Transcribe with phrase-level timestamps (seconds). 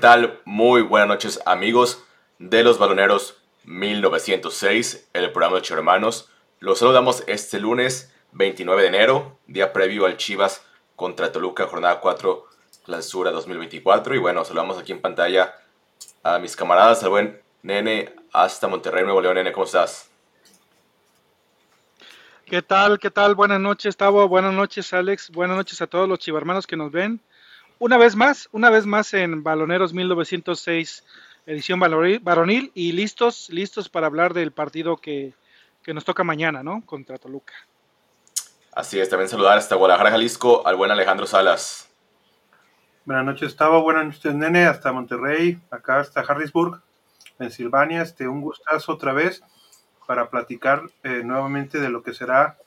[0.00, 0.40] tal?
[0.46, 2.02] Muy buenas noches amigos
[2.38, 6.30] de los baloneros 1906, el programa de Hermanos.
[6.58, 10.64] Los saludamos este lunes 29 de enero, día previo al Chivas
[10.96, 12.46] contra Toluca, jornada 4,
[12.86, 14.14] clausura 2024.
[14.14, 15.54] Y bueno, saludamos aquí en pantalla
[16.22, 19.34] a mis camaradas, al buen Nene hasta Monterrey, Nuevo León.
[19.34, 20.10] Nene, ¿cómo estás?
[22.46, 22.98] ¿Qué tal?
[22.98, 23.34] ¿Qué tal?
[23.34, 24.26] Buenas noches, Tavo.
[24.28, 25.30] Buenas noches, Alex.
[25.30, 27.20] Buenas noches a todos los chivarmanos que nos ven.
[27.80, 31.02] Una vez más, una vez más en Baloneros 1906,
[31.46, 35.32] edición varonil, y listos, listos para hablar del partido que,
[35.86, 36.82] nos toca mañana, ¿no?
[36.84, 37.54] Contra Toluca.
[38.74, 41.88] Así es, también saludar hasta Guadalajara, Jalisco, al buen Alejandro Salas.
[43.06, 43.82] Buenas noches, Tavo.
[43.82, 44.66] Buenas noches, Nene.
[44.66, 46.82] Hasta Monterrey, acá hasta Harrisburg,
[47.38, 48.02] Pensilvania.
[48.02, 49.42] Este, un gustazo otra vez
[50.06, 52.58] para platicar eh, nuevamente de lo que será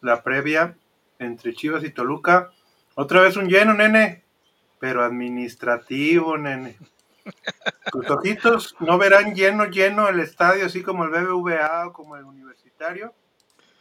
[0.00, 0.78] la previa
[1.18, 2.50] entre Chivas y Toluca.
[2.94, 4.21] Otra vez un lleno, nene,
[4.82, 6.76] pero administrativo, nene.
[7.92, 12.24] Tus ojitos no verán lleno, lleno el estadio, así como el BBVA o como el
[12.24, 13.14] universitario,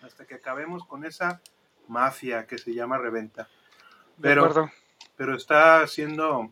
[0.03, 1.41] hasta que acabemos con esa
[1.87, 3.49] mafia que se llama reventa.
[4.21, 4.69] Pero,
[5.17, 6.51] pero está siendo,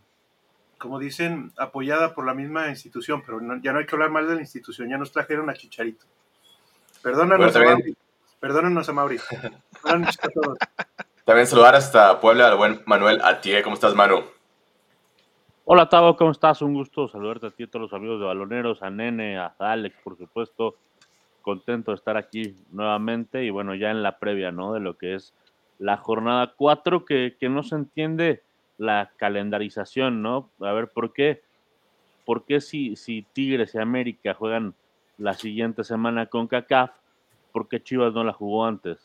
[0.79, 4.33] como dicen, apoyada por la misma institución, pero ya no hay que hablar mal de
[4.33, 6.07] la institución, ya nos trajeron a Chicharito.
[7.03, 7.95] Perdónanos, a Mauri.
[8.39, 9.19] Perdónanos a Mauri.
[11.23, 13.61] También saludar hasta Puebla al buen Manuel Atié.
[13.61, 14.38] ¿Cómo estás, Manu?
[15.71, 16.63] Hola, Tavo, ¿cómo estás?
[16.63, 19.95] Un gusto saludarte a ti a todos los amigos de Baloneros, a Nene, a Alex,
[20.03, 20.73] por supuesto.
[21.43, 24.73] Contento de estar aquí nuevamente y bueno, ya en la previa, ¿no?
[24.73, 25.31] De lo que es
[25.77, 28.41] la jornada 4, que, que no se entiende
[28.79, 30.49] la calendarización, ¿no?
[30.59, 31.43] A ver, ¿por qué?
[32.25, 34.73] ¿Por qué si, si Tigres y América juegan
[35.19, 36.89] la siguiente semana con CACAF,
[37.51, 38.97] ¿por qué Chivas no la jugó antes?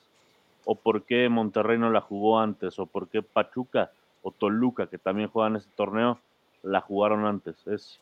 [0.64, 2.78] ¿O por qué Monterrey no la jugó antes?
[2.78, 3.91] ¿O por qué Pachuca
[4.22, 6.19] o Toluca, que también juegan ese torneo,
[6.64, 7.54] la jugaron antes?
[7.66, 8.00] Es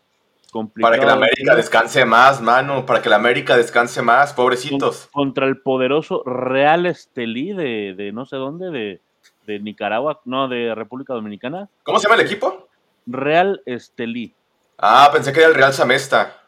[0.51, 0.93] complicado.
[0.93, 5.09] Para que la América descanse más, mano, para que la América descanse más, pobrecitos.
[5.13, 9.01] Contra el poderoso Real Estelí de, de no sé dónde, de,
[9.47, 11.69] de Nicaragua, no, de República Dominicana.
[11.83, 12.69] ¿Cómo se llama el equipo?
[13.07, 14.35] Real Estelí.
[14.79, 16.39] Ah, pensé que era el Real Samesta.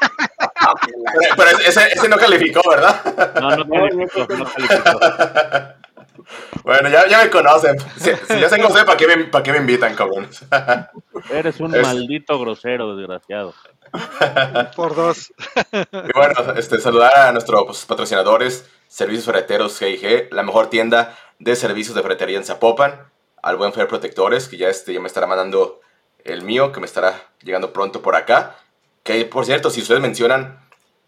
[1.36, 3.34] pero, ese, no calificó, ¿verdad?
[3.40, 5.00] No, no calificó, no calificó.
[6.64, 7.78] Bueno, ya, ya me conocen.
[7.96, 10.44] Si, ya se conocen, ¿para qué, me, ¿para qué me invitan, cabrones?
[11.30, 13.54] Eres un maldito grosero, desgraciado.
[14.76, 15.32] Por dos.
[15.72, 21.56] Y bueno, este, saludar a nuestros pues, patrocinadores, Servicios Ferreteros GIG, la mejor tienda de
[21.56, 23.00] servicios de ferretería en Zapopan,
[23.42, 25.80] al buen Fer Protectores, que ya, este, ya me estará mandando
[26.24, 28.56] el mío, que me estará llegando pronto por acá.
[29.02, 30.60] Que por cierto, si ustedes mencionan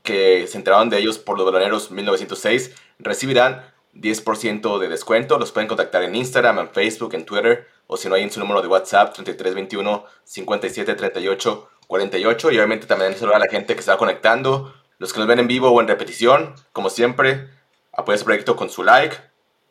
[0.03, 5.39] que se enteraron de ellos por los baloneros 1906, recibirán 10% de descuento.
[5.39, 8.41] Los pueden contactar en Instagram, en Facebook, en Twitter, o si no hay en su
[8.41, 12.51] número de WhatsApp 3321 57 38 48.
[12.51, 15.49] Y obviamente también saludar a la gente que está conectando, los que nos ven en
[15.49, 16.55] vivo o en repetición.
[16.73, 17.49] Como siempre,
[17.93, 19.17] apoyen este proyecto con su like,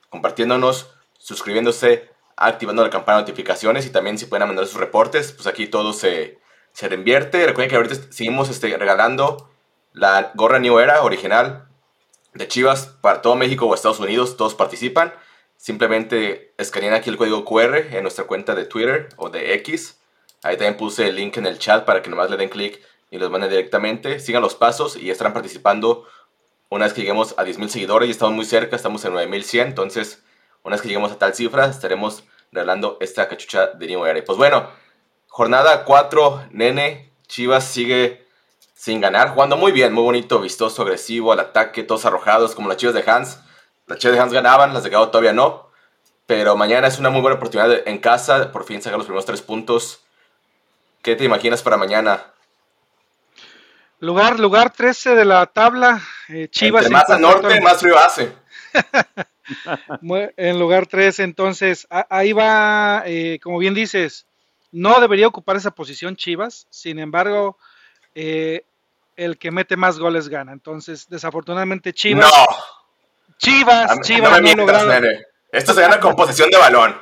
[0.10, 5.48] compartiéndonos, suscribiéndose, activando la campana de notificaciones y también si pueden mandar sus reportes, pues
[5.48, 6.40] aquí todo se,
[6.74, 7.46] se reinvierte.
[7.46, 9.50] Recuerden que ahorita seguimos este, regalando
[9.94, 11.68] la gorra New Era original
[12.34, 14.38] de Chivas para todo México o Estados Unidos.
[14.38, 15.14] Todos participan.
[15.58, 20.00] Simplemente escanean aquí el código QR en nuestra cuenta de Twitter o de X.
[20.44, 22.82] Ahí también puse el link en el chat para que nomás le den clic
[23.12, 24.20] y los manden directamente.
[24.20, 26.06] Sigan los pasos y estarán participando
[26.70, 28.08] una vez que lleguemos a 10.000 seguidores.
[28.08, 29.66] Y estamos muy cerca, estamos en 9.100.
[29.66, 30.24] Entonces,
[30.64, 34.24] una vez que lleguemos a tal cifra, estaremos regalando esta cachucha de New Era.
[34.24, 34.68] Pues bueno,
[35.28, 38.28] Jornada 4, Nene, Chivas sigue
[38.82, 42.78] sin ganar, jugando muy bien, muy bonito, vistoso, agresivo, al ataque, todos arrojados, como las
[42.78, 43.40] Chivas de Hans.
[43.86, 45.70] Las Chivas de Hans ganaban, las de Gao todavía no.
[46.26, 49.44] Pero mañana es una muy buena oportunidad en casa, por fin sacar los primeros tres
[49.44, 50.02] puntos.
[51.04, 52.26] ¿Qué te imaginas para mañana?
[54.00, 56.02] Lugar, lugar 13 de la tabla.
[56.30, 56.90] Eh, Chivas.
[56.90, 58.34] más al norte, más frío hace.
[60.38, 64.26] en lugar 13, entonces, ahí va, eh, como bien dices,
[64.72, 67.60] no debería ocupar esa posición Chivas, sin embargo,
[68.16, 68.66] eh,
[69.26, 70.52] el que mete más goles gana.
[70.52, 72.32] Entonces, desafortunadamente Chivas...
[72.32, 72.56] No.
[73.38, 74.92] Chivas, Chivas no, no
[75.52, 76.96] Esto se gana con posesión de balón.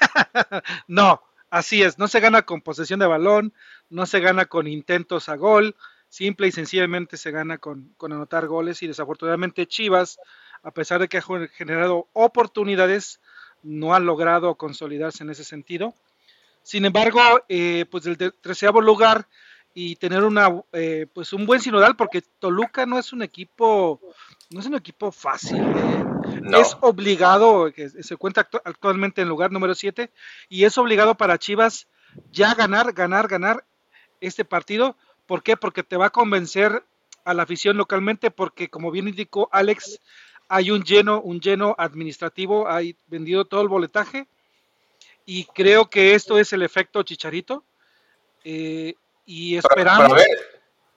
[0.88, 3.54] no, así es, no se gana con posesión de balón,
[3.88, 5.76] no se gana con intentos a gol,
[6.08, 10.18] simple y sencillamente se gana con, con anotar goles y desafortunadamente Chivas,
[10.62, 13.20] a pesar de que ha generado oportunidades,
[13.62, 15.94] no ha logrado consolidarse en ese sentido.
[16.62, 19.26] Sin embargo, eh, pues el treceavo lugar
[19.74, 24.00] y tener una eh, pues un buen sinodal porque Toluca no es un equipo
[24.50, 26.04] no es un equipo fácil eh.
[26.60, 30.10] es obligado que se cuenta actualmente en lugar número 7
[30.48, 31.86] y es obligado para Chivas
[32.32, 33.64] ya ganar ganar ganar
[34.20, 34.96] este partido.
[35.26, 35.56] ¿Por qué?
[35.56, 36.84] Porque te va a convencer
[37.24, 40.00] a la afición localmente, porque como bien indicó Alex,
[40.48, 44.26] hay un lleno, un lleno administrativo, hay vendido todo el boletaje
[45.24, 47.64] y creo que esto es el efecto Chicharito.
[48.44, 48.94] Eh,
[49.30, 50.12] y esperamos.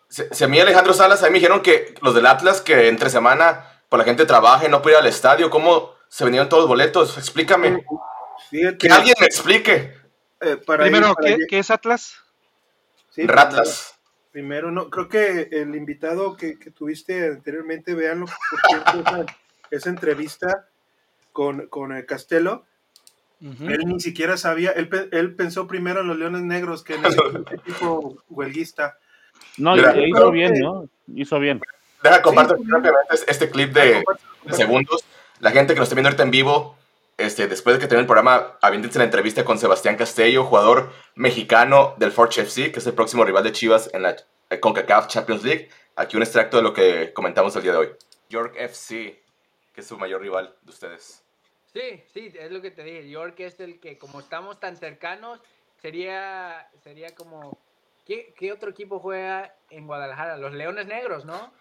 [0.10, 3.12] Pero, a mí Alejandro Salas, a mí me dijeron que los del Atlas que entre
[3.12, 6.64] semana por la gente trabaja y no puede ir al estadio, ¿cómo se vendieron todos
[6.64, 7.18] los boletos?
[7.18, 7.86] Explícame.
[8.52, 9.96] que alguien me explique.
[10.42, 11.16] Eh, Primero,
[11.48, 12.16] ¿qué, es Atlas?
[13.16, 13.94] Ratlas.
[14.32, 19.26] Primero, no, creo que el invitado que, tuviste anteriormente, veanlo, porque
[19.70, 20.68] esa, entrevista
[21.32, 22.66] con, con el Castelo,
[23.42, 27.14] él ni siquiera sabía, él, él, pensó primero en los Leones Negros que en el
[27.52, 28.98] equipo huelguista.
[29.58, 30.88] No, hizo bien, ¿no?
[31.14, 31.62] Hizo bien.
[32.02, 32.58] Deja compartir
[33.28, 34.04] este clip de,
[34.52, 35.04] segundos.
[35.40, 36.78] La gente que nos está viendo ahorita en vivo,
[37.18, 41.96] este, después de que termine el programa, aviéntense la entrevista con Sebastián Castello, jugador mexicano
[41.98, 44.16] del Forge FC, que es el próximo rival de Chivas en la
[44.60, 45.70] CONCACAF Champions League.
[45.96, 47.90] Aquí un extracto de lo que comentamos el día de hoy.
[48.30, 49.22] York FC,
[49.74, 51.23] que es su mayor rival de ustedes.
[51.74, 53.10] Sí, sí, es lo que te dije.
[53.10, 55.42] York es el que, como estamos tan cercanos,
[55.82, 57.58] sería, sería como
[58.06, 60.38] ¿Qué, ¿Qué, otro equipo juega en Guadalajara?
[60.38, 61.54] Los Leones Negros, ¿no?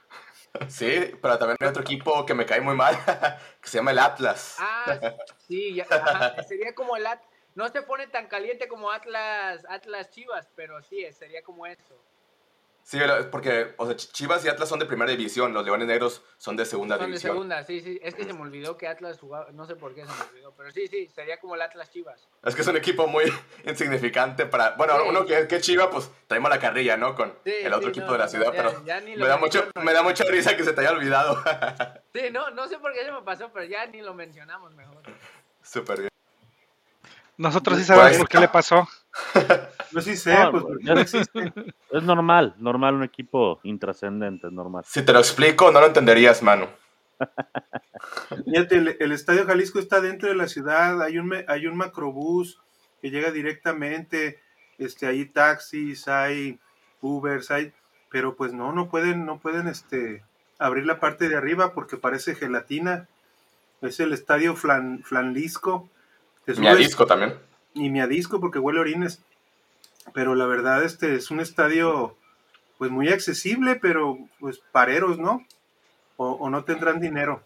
[0.68, 2.96] Sí, pero también hay otro equipo que me cae muy mal,
[3.60, 4.56] que se llama el Atlas.
[4.58, 4.98] Ah,
[5.38, 5.80] sí,
[6.48, 7.28] sería como el Atlas.
[7.54, 12.02] No se pone tan caliente como Atlas, Atlas Chivas, pero sí, sería como eso.
[12.84, 12.98] Sí,
[13.30, 16.66] porque o sea, Chivas y Atlas son de primera división, los Leones Negros son de
[16.66, 17.36] segunda división.
[17.36, 18.00] Son de segunda, sí, sí.
[18.02, 20.52] Es que se me olvidó que Atlas jugaba, no sé por qué se me olvidó,
[20.56, 22.28] pero sí, sí, sería como el Atlas Chivas.
[22.42, 23.24] Es que es un equipo muy
[23.64, 24.72] insignificante para.
[24.72, 27.14] Bueno, uno que, que Chiva, pues traemos la carrilla, ¿no?
[27.14, 30.56] Con el otro equipo de la ciudad, pero me, da mucho, me da mucha risa
[30.56, 31.42] que se te haya olvidado.
[32.12, 35.02] sí, no, no sé por qué se me pasó, pero ya ni lo mencionamos mejor.
[35.62, 36.08] Súper bien.
[37.36, 38.88] Nosotros sí sabemos por qué le pasó.
[39.90, 41.12] Yo sí sé, pues
[41.90, 44.84] Es normal, normal un equipo intrascendente, es normal.
[44.86, 46.68] Si te lo explico, no lo entenderías, mano.
[48.46, 52.60] Fíjate, el, Estadio Jalisco está dentro de la ciudad, hay un, hay un macrobús
[53.00, 54.40] que llega directamente,
[54.78, 56.58] este, hay taxis, hay
[57.00, 57.72] Ubers, hay,
[58.10, 60.24] pero pues no, no pueden, no pueden este,
[60.58, 63.08] abrir la parte de arriba porque parece gelatina.
[63.82, 65.88] Es el Estadio Flan, Flanlisco.
[66.46, 67.34] Miadisco también.
[67.74, 69.22] Y Miadisco porque huele orines
[70.12, 72.16] pero la verdad este es un estadio
[72.78, 75.46] pues muy accesible, pero pues pareros, ¿no?
[76.16, 77.42] O, no tendrán dinero.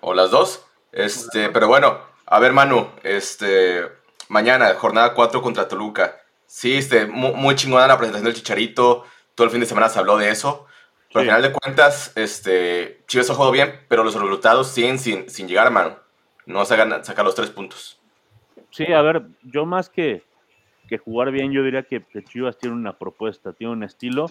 [0.00, 0.66] O las dos.
[0.92, 3.88] Este, pero bueno, a ver Manu, este,
[4.28, 6.20] mañana, jornada 4 contra Toluca.
[6.46, 10.16] Sí, este, muy, chingona la presentación del Chicharito, todo el fin de semana se habló
[10.16, 10.66] de eso.
[11.08, 15.30] Pero al final de cuentas, este, Chivas ha jugado bien, pero los resultados siguen sin,
[15.30, 15.96] sin llegar, mano.
[16.46, 18.00] No se hagan sacar los tres puntos.
[18.70, 20.22] Sí, a ver, yo más que,
[20.88, 24.30] que jugar bien, yo diría que, Chivas tiene una propuesta, tiene un estilo,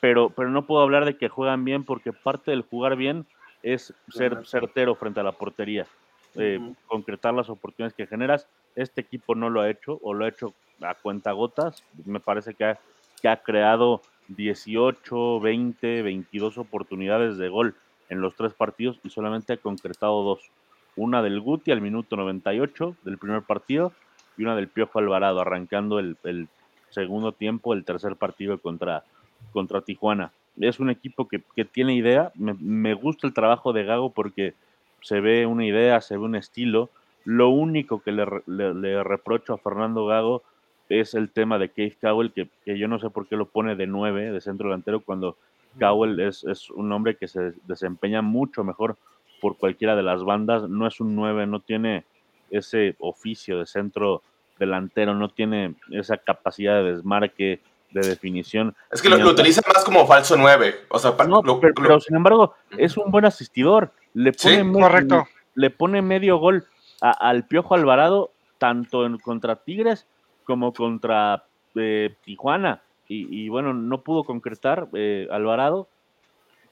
[0.00, 3.26] pero, pero no puedo hablar de que juegan bien porque parte del jugar bien
[3.62, 5.86] es ser certero frente a la portería,
[6.34, 8.48] eh, concretar las oportunidades que generas.
[8.74, 11.84] Este equipo no lo ha hecho o lo ha hecho a cuentagotas.
[12.04, 12.78] Me parece que ha,
[13.20, 17.74] que ha creado 18, 20, 22 oportunidades de gol
[18.08, 20.50] en los tres partidos y solamente ha concretado dos.
[20.96, 23.92] Una del Guti al minuto 98 del primer partido
[24.36, 26.48] y una del Piojo Alvarado, arrancando el,
[26.90, 29.04] segundo tiempo, el tercer partido contra,
[29.52, 30.32] contra Tijuana.
[30.60, 34.54] Es un equipo que, tiene idea, me, gusta el trabajo de Gago porque
[35.00, 36.90] se ve una idea, se ve un estilo.
[37.24, 40.42] Lo único que le, reprocho a Fernando Gago
[40.90, 43.76] es el tema de Keith Cowell, que, que, yo no sé por qué lo pone
[43.76, 45.38] de nueve, de centro delantero, cuando
[45.80, 48.98] Cowell es, es, un hombre que se desempeña mucho mejor
[49.42, 50.68] por cualquiera de las bandas.
[50.68, 52.04] No es un nueve, no tiene
[52.50, 54.22] ese oficio de centro
[54.58, 58.74] delantero, no tiene esa capacidad de desmarque, de definición.
[58.90, 60.86] Es que lo, utiliza más como falso 9.
[60.88, 63.92] O sea, pero, sin embargo, es un buen asistidor.
[64.14, 66.64] Le pone, medio, le pone medio gol
[67.00, 70.06] al Piojo Alvarado, tanto en, contra Tigres
[70.44, 71.44] como contra
[71.74, 72.82] eh, Tijuana.
[73.14, 75.86] Y, bueno, no pudo concretar eh, Alvarado,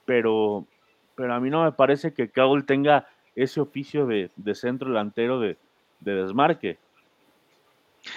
[0.07, 0.65] pero,
[1.21, 5.39] pero a mí no me parece que Caul tenga ese oficio de, de centro delantero
[5.39, 5.59] de,
[6.00, 6.79] de desmarque.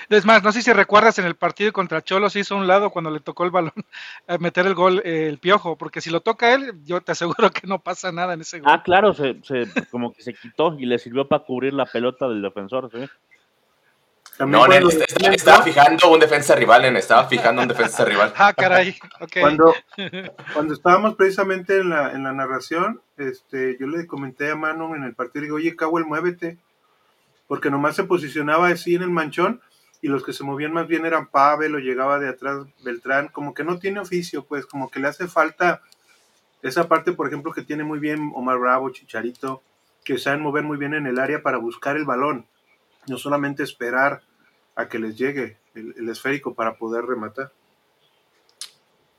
[0.08, 3.12] Es más, no sé si recuerdas en el partido contra Cholos hizo un lado cuando
[3.12, 3.74] le tocó el balón
[4.28, 7.52] a meter el gol eh, el piojo, porque si lo toca él, yo te aseguro
[7.52, 8.72] que no pasa nada en ese gol.
[8.72, 9.36] Ah, claro, se,
[9.92, 13.06] como que se quitó y le sirvió para cubrir la pelota del defensor, ¿sí?
[14.40, 18.34] No, estaba, fijando un defensa rival, en estaba fijando un defensa rival.
[18.36, 19.38] Ah, caray, ok.
[19.40, 19.74] Cuando,
[20.54, 25.04] cuando estábamos precisamente en la, en la narración, este, yo le comenté a Manu en
[25.04, 26.58] el partido, digo, oye, Cowell, muévete
[27.48, 29.62] porque nomás se posicionaba así en el manchón
[30.02, 33.54] y los que se movían más bien eran Pavel o llegaba de atrás Beltrán, como
[33.54, 35.82] que no tiene oficio, pues como que le hace falta
[36.62, 39.62] esa parte, por ejemplo, que tiene muy bien Omar Bravo, Chicharito,
[40.04, 42.48] que saben mover muy bien en el área para buscar el balón,
[43.08, 44.22] no solamente esperar
[44.76, 47.52] a que les llegue el, esférico para poder rematar.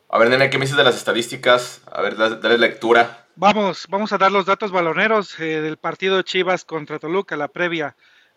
[0.09, 1.83] A ver, nene, ¿qué me dices de las estadísticas?
[1.91, 3.27] A ver, dale lectura.
[3.37, 7.49] Vamos, vamos a dar los datos baloneros eh, del partido de Chivas contra Toluca, la
[7.49, 7.97] previa.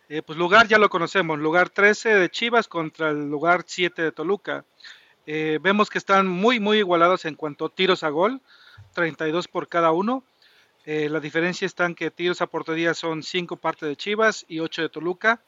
[0.09, 4.11] Eh, pues lugar ya lo conocemos, lugar 13 de Chivas contra el lugar 7 de
[4.11, 4.65] Toluca.
[5.27, 8.41] Eh, vemos que están muy, muy igualados en cuanto a tiros a gol,
[8.93, 10.23] 32 por cada uno.
[10.89, 14.61] Eh, la diferencia está en que tiros a portería son 5 parte de Chivas y
[14.61, 15.41] 8 de Toluca.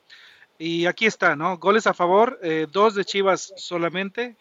[0.57, 1.57] Y aquí está, ¿no?
[1.57, 4.35] Goles a favor, 2 de Chivas solamente.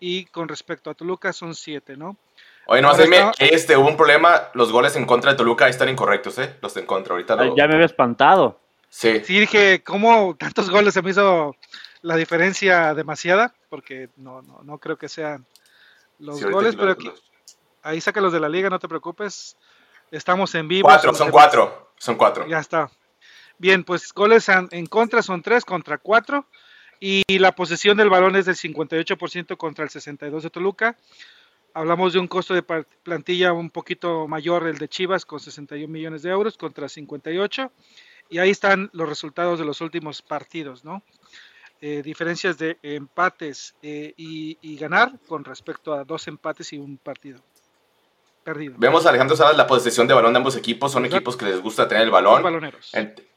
[0.00, 2.16] Y con respecto a Toluca son 7, ¿no?
[2.66, 3.32] Oye, no, está...
[3.38, 4.48] que este, hubo un problema.
[4.54, 6.56] Los goles en contra de Toluca están incorrectos, ¿eh?
[6.60, 7.14] Los de en contra.
[7.14, 8.58] Ahorita Ya me había espantado.
[8.88, 9.20] Sí.
[9.24, 11.54] Sí, dije, ¿cómo tantos goles se me hizo
[12.02, 13.54] la diferencia demasiada?
[13.68, 15.46] Porque no, no, no creo que sean
[16.18, 17.10] los goles, pero aquí,
[17.82, 19.56] ahí saca los de la liga, no te preocupes.
[20.10, 20.88] Estamos en vivo.
[20.88, 21.92] Cuatro, son cuatro.
[21.98, 22.46] Son cuatro.
[22.46, 22.90] Ya está.
[23.58, 26.46] Bien, pues goles en, contra son tres contra cuatro.
[27.00, 30.96] Y la posesión del balón es del 58% contra el 62% de Toluca.
[31.74, 36.22] Hablamos de un costo de plantilla un poquito mayor, el de Chivas, con 61 millones
[36.22, 37.70] de euros contra 58
[38.30, 41.02] y ahí están los resultados de los últimos partidos, ¿no?
[41.80, 47.40] Eh, diferencias de empates eh, y, ganar con respecto a dos empates y un partido
[48.44, 48.74] perdido.
[48.78, 51.60] Vemos a Alejandro Salas la posesión de balón de ambos equipos, son equipos que les
[51.60, 52.42] gusta tener el balón.
[52.42, 52.92] baloneros.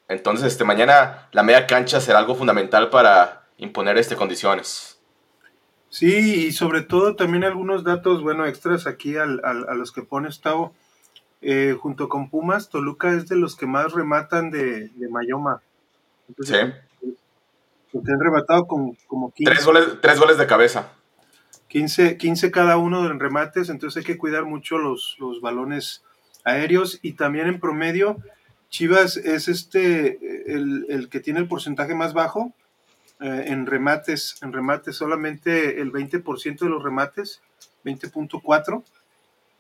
[0.08, 5.00] entonces, este, mañana la media cancha será algo fundamental para imponer este condiciones.
[5.90, 10.30] Sí, y sobre todo también algunos datos, bueno, extras aquí al, a los que pone
[10.42, 10.74] Tavo.
[11.42, 15.62] Eh, junto con Pumas, Toluca es de los que más rematan de, Mayoma.
[16.42, 16.56] sí.
[17.92, 19.52] Porque han rematado como, como 15.
[19.52, 20.92] Tres goles, tres goles de cabeza.
[21.78, 26.04] 15, 15 cada uno en remates, entonces hay que cuidar mucho los, los balones
[26.44, 28.18] aéreos y también en promedio
[28.72, 30.18] Chivas es este
[30.52, 32.52] el, el que tiene el porcentaje más bajo
[33.20, 37.42] eh, en remates, en remates solamente el 20% de los remates,
[37.86, 38.84] 20.4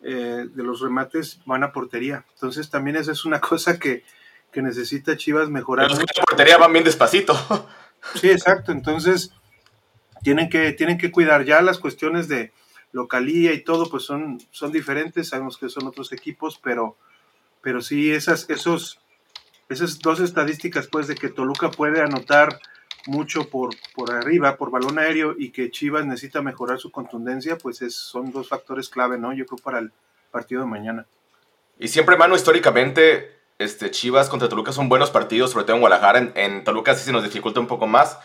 [0.01, 2.25] eh, de los remates van a portería.
[2.33, 4.03] Entonces también esa es una cosa que,
[4.55, 5.87] necesita Chivas mejorar.
[5.87, 7.35] Los que portería van bien despacito.
[8.15, 8.71] Sí, exacto.
[8.71, 9.31] Entonces
[10.27, 12.51] tienen que, tienen que cuidar ya las cuestiones de
[12.91, 15.29] localía y todo, pues son, son diferentes.
[15.29, 16.97] Sabemos que son otros equipos, pero,
[17.61, 18.99] pero sí esas, esos,
[19.69, 22.59] esas dos estadísticas, pues, de que Toluca puede anotar
[23.05, 27.81] mucho por, por arriba, por balón aéreo, y que Chivas necesita mejorar su contundencia, pues
[27.81, 29.31] es, son dos factores clave, ¿no?
[29.31, 29.93] Yo creo para el
[30.29, 31.05] partido de mañana.
[31.79, 36.33] Y siempre, mano, históricamente, este, Chivas contra Toluca son buenos partidos, sobre todo en Guadalajara.
[36.35, 38.19] En, Toluca sí se nos dificulta un poco más,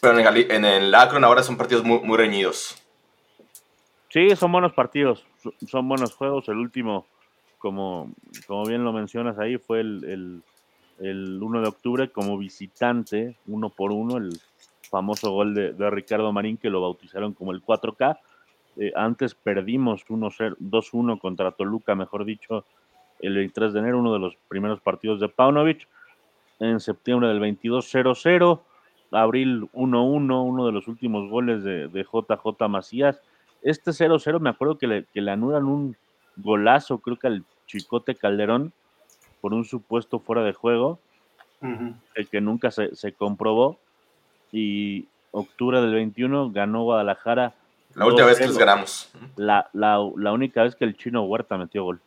[0.00, 2.82] pero en el, en el Akron ahora son partidos muy, reñidos.
[4.08, 5.26] Sí, son buenos partidos,
[5.66, 6.48] son buenos juegos.
[6.48, 7.06] El último,
[7.58, 8.10] como,
[8.46, 10.42] como bien lo mencionas ahí, fue el
[10.98, 14.30] el 1 de octubre como visitante, uno por uno, el
[14.90, 18.18] famoso gol de, Ricardo Marín que lo bautizaron como el 4K.
[18.78, 22.64] Eh, antes perdimos 2-1 contra Toluca, mejor dicho,
[23.20, 25.88] el 23 de enero, uno de los primeros partidos de Paunovic.
[26.58, 28.60] En septiembre del 22, 0-0.
[29.12, 33.20] Abril 1-1, uno de los últimos goles de, JJ Macías.
[33.62, 35.96] Este 0-0 me acuerdo que le, que le anulan un
[36.36, 38.72] golazo, creo que al Chicote Calderón,
[39.40, 40.98] por un supuesto fuera de juego,
[42.14, 43.78] el que nunca se, comprobó.
[44.52, 47.54] Y octubre del 21 ganó Guadalajara.
[47.94, 49.10] La última vez que les ganamos.
[49.36, 52.00] La, la, única vez que el chino Huerta metió gol.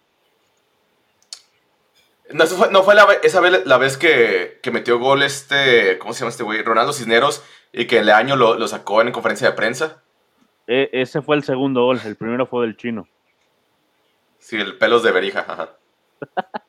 [2.32, 6.20] No, fue, no fue la, esa vez la vez que, metió gol este, ¿cómo se
[6.20, 6.62] llama este güey?
[6.62, 7.44] Ronaldo Cisneros
[7.74, 10.04] y que el año lo, sacó en conferencia de prensa.
[10.68, 13.08] E, ese fue el segundo gol, el primero fue del chino.
[14.38, 15.70] Sí, el pelos de Berija, ajá.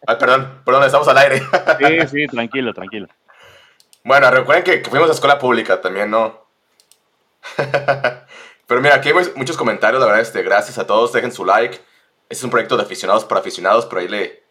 [0.07, 1.43] Ay, perdón, perdón, estamos al aire.
[1.79, 3.09] Sí, sí, tranquilo, tranquilo.
[4.03, 6.47] Bueno, recuerden que, fuimos a escuela pública también, ¿no?
[8.67, 11.75] Pero mira, aquí hay muchos comentarios, la verdad, este, gracias a todos, dejen su like.
[11.75, 14.45] Este es un proyecto de aficionados para aficionados, pero ahí le,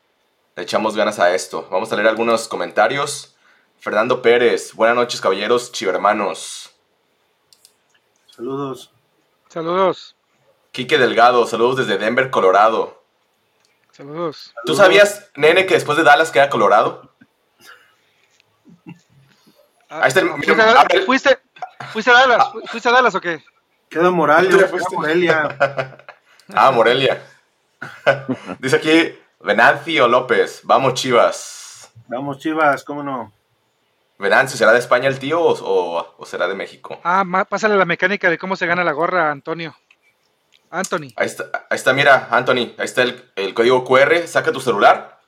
[0.60, 1.66] le echamos ganas a esto.
[1.72, 3.34] Vamos a leer algunos comentarios.
[3.80, 6.72] Fernando Pérez, buenas noches, caballeros, chivermanos.
[8.36, 8.92] Saludos.
[9.48, 10.18] Saludos.
[10.74, 13.02] Quique Delgado, saludos desde Denver, Colorado.
[13.92, 14.54] Saludos.
[14.66, 17.10] ¿Tú sabías, nene, que después de Dallas queda Colorado?
[19.90, 20.10] Ah,
[21.06, 21.40] ¿Fuiste,
[21.94, 22.50] ¿Fuiste, a Dallas?
[22.66, 23.42] ¿Fuiste a Dallas o qué?
[23.90, 24.70] Queda Morelia.
[24.92, 25.58] Morelia.
[26.54, 27.24] ah, Morelia.
[28.60, 30.62] Dice aquí Venancio López.
[30.64, 31.92] Vamos, Chivas.
[32.08, 33.32] Vamos, Chivas, cómo no.
[34.18, 37.00] Venancio, ¿será de España el tío o, o, será de México?
[37.06, 39.76] Ah, pásale la mecánica de cómo se gana la gorra, Antonio.
[40.70, 41.14] Anthony.
[41.16, 45.20] Ahí está, ahí está mira, Anthony, ahí está el, el código QR, saca tu celular,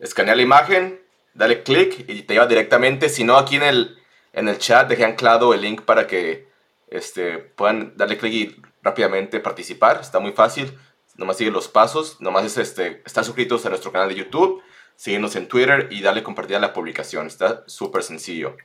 [0.00, 1.00] escanea la imagen,
[1.34, 3.08] dale clic y te lleva directamente.
[3.08, 3.98] Si no, aquí en el,
[4.32, 6.48] en el chat dejé anclado el link para que
[6.88, 10.00] este, puedan darle clic y rápidamente participar.
[10.00, 10.76] Está muy fácil.
[11.20, 12.18] Nomás sigue los pasos.
[12.18, 14.62] Nomás es este, estar suscritos a nuestro canal de YouTube,
[14.96, 17.26] seguirnos en Twitter y darle compartir a la publicación.
[17.26, 18.56] Está súper sencillo.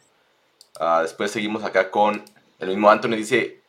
[0.79, 2.23] Ah, después seguimos acá con
[2.59, 3.17] el mismo Anthony.
[3.17, 3.61] Dice,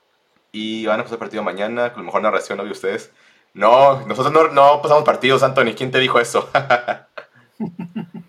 [0.53, 2.65] y van a pasar partido mañana con la mejor narración, ¿no?
[2.65, 3.11] De ustedes.
[3.55, 5.75] No, nosotros no, pasamos partidos, Anthony.
[5.77, 6.49] ¿Quién te dijo eso?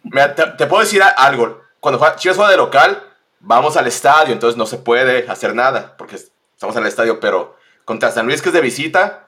[0.03, 1.61] Mira, te, puedo decir algo.
[1.79, 3.03] Cuando Chivas juega de local,
[3.39, 7.55] vamos al estadio, entonces no se puede hacer nada porque estamos en el estadio, pero
[7.85, 9.26] contra San Luis, que es de visita,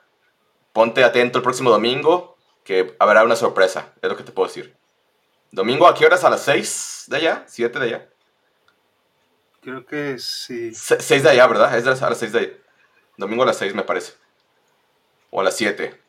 [0.73, 4.75] ponte atento el próximo domingo, que habrá una sorpresa, es lo que te puedo decir.
[5.51, 6.23] ¿Domingo a qué horas?
[6.23, 7.45] ¿A las 6 de allá?
[7.47, 8.09] ¿7 de allá?
[9.61, 10.73] Creo que sí.
[10.73, 11.75] 6 de allá, ¿verdad?
[11.77, 12.49] Es a las 6 de allá.
[13.17, 14.13] Domingo a las 6 me parece.
[15.31, 15.99] O a las 7.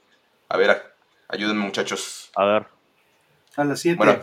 [0.49, 0.95] A ver,
[1.29, 2.31] ayúdenme muchachos.
[2.37, 2.67] A ver.
[3.57, 3.97] A las 7.
[3.97, 4.21] Bueno,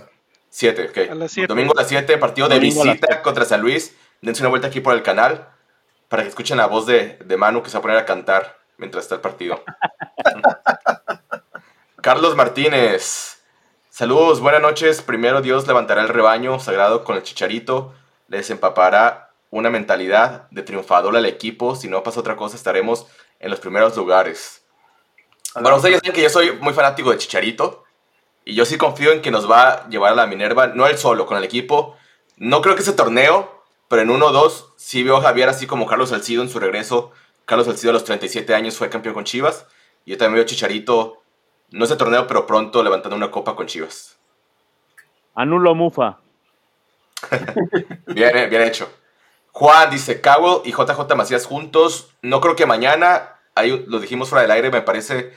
[0.50, 1.48] 7, ok.
[1.48, 3.96] Domingo a las 7, partido de visita contra San Luis.
[4.22, 5.50] Dense una vuelta aquí por el canal
[6.08, 8.60] para que escuchen la voz de, de Manu que se va a poner a cantar
[8.78, 9.64] mientras está el partido.
[12.02, 13.44] Carlos Martínez.
[13.90, 15.02] Saludos, buenas noches.
[15.02, 17.94] Primero Dios levantará el rebaño sagrado con el chicharito.
[18.28, 21.76] Les empapará una mentalidad de triunfador al equipo.
[21.76, 23.08] Si no pasa otra cosa, estaremos
[23.40, 24.64] en los primeros lugares.
[25.54, 27.84] Bueno, ustedes saben que yo soy muy fanático de Chicharito.
[28.46, 30.98] Y yo sí confío en que nos va a llevar a la Minerva, no él
[30.98, 31.98] solo, con el equipo.
[32.38, 35.68] No creo que ese torneo, pero en uno o dos sí veo a Javier así
[35.68, 37.12] como Carlos Salcido en su regreso.
[37.48, 39.66] Carlos Salcido a los 37 años fue campeón con Chivas.
[40.06, 41.24] Y yo también veo a Chicharito,
[41.72, 44.20] no ese torneo, pero pronto levantando una copa con Chivas.
[45.34, 46.20] Anulo Mufa.
[48.08, 48.88] bien, eh, bien hecho.
[49.52, 52.12] Juan dice, Cabo y JJ Macías juntos.
[52.22, 55.34] No creo que mañana, ahí lo dijimos fuera del aire, me parece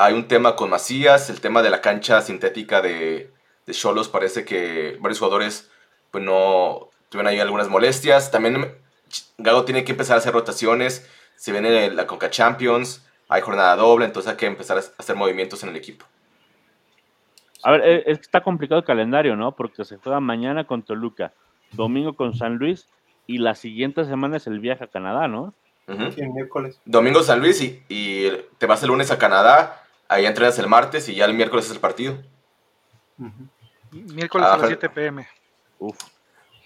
[0.00, 3.30] hay un tema con Macías, el tema de la cancha sintética de
[3.70, 5.70] Cholos, parece que varios jugadores
[6.10, 8.30] pues no tuvieron ahí algunas molestias.
[8.30, 8.74] También
[9.36, 11.06] Gago tiene que empezar a hacer rotaciones,
[11.40, 15.62] se viene la Conca Champions, hay jornada doble, entonces hay que empezar a hacer movimientos
[15.62, 16.04] en el equipo.
[17.62, 19.56] A ver, eh, es que está complicado el calendario, ¿no?
[19.56, 21.32] Porque se juega mañana con Toluca,
[21.72, 22.88] domingo con San Luis
[23.26, 25.54] y la siguiente semana es el viaje a Canadá, ¿no?
[25.88, 26.78] miércoles.
[26.84, 31.08] Domingo San Luis y, y, te vas el lunes a Canadá Ahí entrenas el martes
[31.08, 32.18] y ya el miércoles es el partido.
[33.92, 35.26] Miércoles a las 7 pm.
[35.78, 35.96] Uf.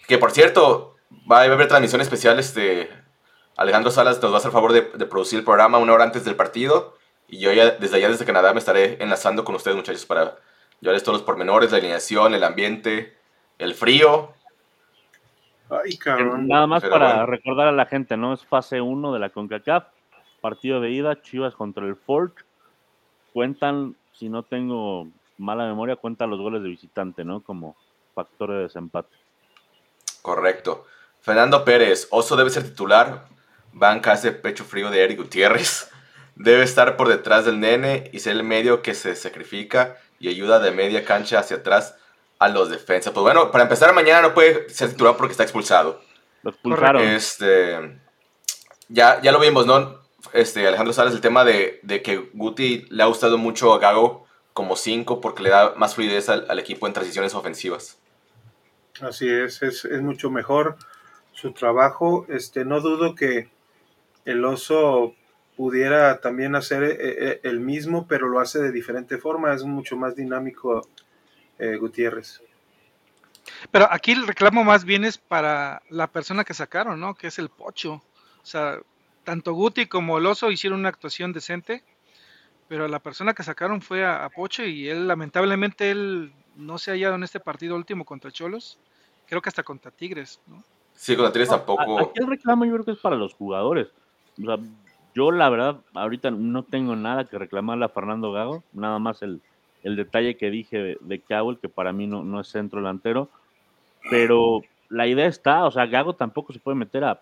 [0.09, 0.97] Que por cierto,
[1.31, 2.39] va a haber transmisión especial.
[2.39, 2.89] Este,
[3.57, 6.37] Alejandro Salas nos va a hacer favor de, producir el programa una hora antes del
[6.37, 6.97] partido.
[7.29, 10.37] Y yo ya desde allá, desde Canadá, me estaré enlazando con ustedes, muchachos, para
[10.81, 13.17] llevarles todos los pormenores, la alineación, el ambiente,
[13.59, 14.33] el frío.
[15.71, 16.47] Ay, cabrón.
[16.47, 18.35] Nada más para recordar a la gente, ¿no?
[18.35, 19.85] Es fase 1 de la CONCACAF.
[20.41, 22.37] Partido de ida, Chivas contra el Fort
[23.33, 27.41] cuentan, si no tengo mala memoria, cuentan los goles de visitante, ¿no?
[27.41, 27.77] Como
[28.15, 29.15] factor de desempate.
[30.23, 30.87] Correcto.
[31.21, 33.25] Fernando Pérez, Oso debe ser titular.
[33.75, 35.91] Banca ese pecho frío de Eric Gutiérrez.
[36.37, 40.59] Debe estar por detrás del nene y ser el medio que se sacrifica y ayuda
[40.59, 41.97] de media cancha hacia atrás
[42.39, 43.13] a los defensas.
[43.13, 46.01] Pues bueno, para empezar mañana no puede ser titular porque está expulsado.
[46.43, 47.03] Lo expulsaron.
[47.03, 48.01] Este,
[48.89, 50.05] ya, ya lo vimos, ¿no?
[50.33, 54.77] este, Alejandro Salas el tema de, que Guti le ha gustado mucho a Gago como
[54.77, 57.99] 5 porque le da más fluidez al, equipo en transiciones ofensivas.
[59.01, 60.77] Así es, es, mucho mejor
[61.33, 62.27] su trabajo.
[62.29, 63.51] Este, no dudo que
[64.25, 65.15] el oso
[65.57, 69.97] pudiera también hacer eh, eh, el mismo, pero lo hace de diferente forma, es mucho
[69.97, 70.87] más dinámico
[71.59, 72.43] eh, Gutiérrez.
[73.71, 77.15] Pero aquí el reclamo más bien es para la persona que sacaron, ¿no?
[77.15, 77.95] Que es el Pocho.
[78.43, 78.81] O sea,
[79.23, 81.83] tanto Guti como el Oso hicieron una actuación decente,
[82.69, 86.95] pero la persona que sacaron fue a, Poche y él lamentablemente él no se ha
[86.95, 88.79] hallado en este partido último contra Cholos,
[89.27, 90.63] creo que hasta contra Tigres, ¿no?
[90.95, 92.01] Sí, contra Tigres tampoco.
[92.01, 93.89] Aquí el reclamo yo creo que es para los jugadores.
[94.37, 99.41] Yo la verdad ahorita no tengo nada que reclamarle a Fernando Gago, nada más el,
[99.83, 103.29] detalle que dije de, de que para mí no, no es centro delantero,
[104.11, 107.21] pero la idea está, o sea, Gago tampoco se puede meter a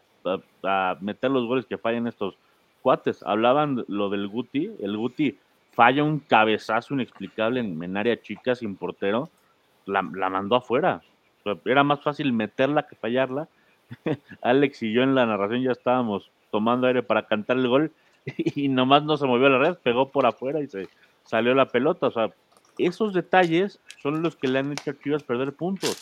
[0.62, 2.34] a, meter los goles que fallan estos
[2.80, 3.22] cuates.
[3.22, 5.38] Hablaban lo del Guti, el Guti
[5.72, 9.30] falla un cabezazo inexplicable en, área chica sin portero,
[9.86, 11.02] la, mandó afuera.
[11.64, 13.48] era más fácil meterla que fallarla.
[14.42, 17.92] Alex y yo en la narración ya estábamos tomando aire para cantar el gol
[18.26, 20.88] y nomás no se movió la red, pegó por afuera y se
[21.24, 22.06] salió la pelota.
[22.06, 22.30] O sea,
[22.78, 25.96] esos detalles son los que le han hecho a Chivas perder puntos.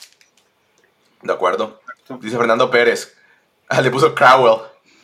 [1.22, 1.80] De acuerdo.
[2.20, 3.16] Dice Fernando Pérez.
[3.68, 4.60] Ah, le puso Crowell.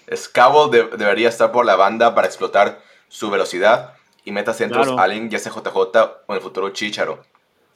[0.07, 4.87] Es Cowell de- debería estar por la banda para explotar su velocidad y meta centros
[4.87, 5.01] Claro.
[5.01, 7.23] Allen, ya sea JJ o en el futuro Chicharo.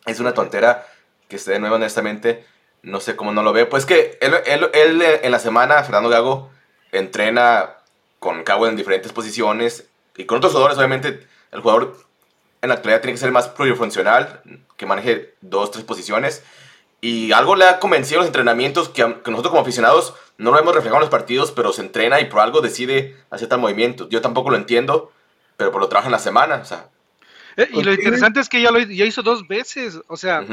[0.06, 0.86] Es una tontera
[1.28, 2.44] que esté de nuevo, honestamente.
[2.82, 3.66] No sé cómo no lo ve.
[3.66, 6.50] Pues que él, él- él, en la semana, Fernando Gago,
[6.92, 7.70] entrena
[8.18, 11.96] con Cowell en diferentes posiciones y con otros jugadores, obviamente, el jugador
[12.62, 14.42] en la actualidad tiene que ser más plurifuncional,
[14.76, 16.42] que maneje dos, tres posiciones.
[17.00, 20.74] Y algo le ha convencido en los entrenamientos que, nosotros como aficionados no lo hemos
[20.74, 24.08] reflejado en los partidos, pero se entrena y por algo decide hacer tal movimiento.
[24.10, 25.10] Yo tampoco lo entiendo,
[25.56, 26.56] pero por lo trabaja en la semana.
[26.56, 26.88] O sea,
[27.56, 30.46] Eh, y lo Porque- interesante es que ya lo ya hizo dos veces, o sea,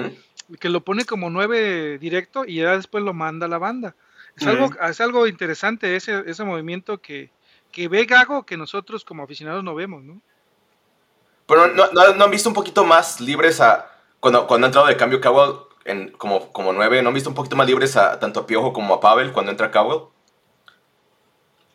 [0.59, 3.95] que lo pone como nueve directo y ya después lo manda a la banda.
[4.37, 7.31] Es, algo, es algo interesante ese, ese movimiento que,
[7.71, 10.21] que ve Gago que nosotros como aficionados no vemos, ¿no?
[11.47, 13.91] Pero no, no, no han visto un poquito más libres a.
[14.19, 17.35] Cuando, cuando ha entrado de cambio Cowell en, como, como nueve, ¿no han visto un
[17.35, 20.09] poquito más libres a tanto a Piojo como a Pavel cuando entra Cowell?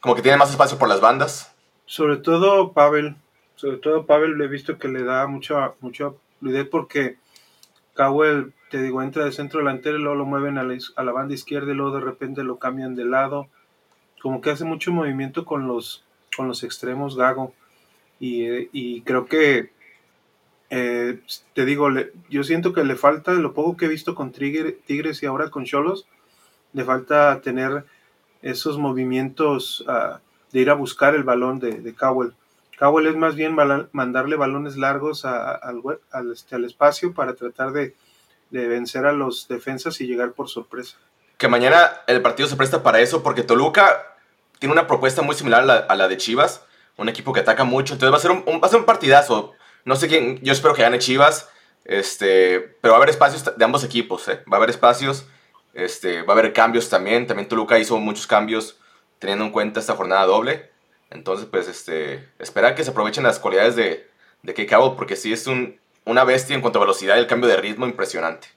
[0.01, 1.55] Como que tiene más espacio por las bandas.
[1.87, 3.17] Sobre todo Pavel,
[3.55, 7.17] sobre todo Pavel le he visto que le da mucha, mucha fluidez porque
[7.95, 11.13] Cowell, te digo, entra de centro delantero y luego lo mueven a la, a la
[11.13, 13.49] banda izquierda y luego de repente lo cambian de lado.
[14.23, 17.53] Como que hace mucho movimiento con los, con los extremos Gago.
[18.19, 19.73] Y, y creo que,
[20.71, 21.21] eh,
[21.53, 21.89] te digo,
[22.31, 25.51] yo siento que le falta, lo poco que he visto con Trigger- Tigres y ahora
[25.51, 26.07] con Cholos,
[26.73, 27.85] le falta tener
[28.41, 32.33] esos movimientos ah, de ir a buscar el balón de, Cowell.
[32.79, 33.55] Cowell es más bien
[33.93, 37.95] mandarle balones largos al, al, este, al espacio para tratar de,
[38.53, 40.97] de vencer a los defensas y llegar por sorpresa.
[41.39, 44.15] Que mañana el partido se presta para eso porque Toluca
[44.59, 46.63] tiene una propuesta muy similar a la, de Chivas.
[46.97, 47.95] Un equipo que ataca mucho.
[47.95, 49.53] Entonces va a ser un, va a ser un partidazo.
[49.85, 50.39] No sé quién.
[50.43, 51.49] Yo espero que gane Chivas.
[51.85, 54.29] Este, pero va a haber espacios de ambos equipos.
[54.29, 54.45] ¿eh?
[54.53, 55.27] Va a haber espacios.
[55.73, 57.27] Este, va a haber cambios también.
[57.27, 58.79] También Toluca hizo muchos cambios
[59.19, 60.71] teniendo en cuenta esta jornada doble.
[61.11, 64.09] Entonces, pues, este, esperar que se aprovechen las cualidades de,
[64.43, 67.49] de Cowell, porque sí es un, una bestia en cuanto a velocidad y el cambio
[67.49, 68.49] de ritmo impresionante.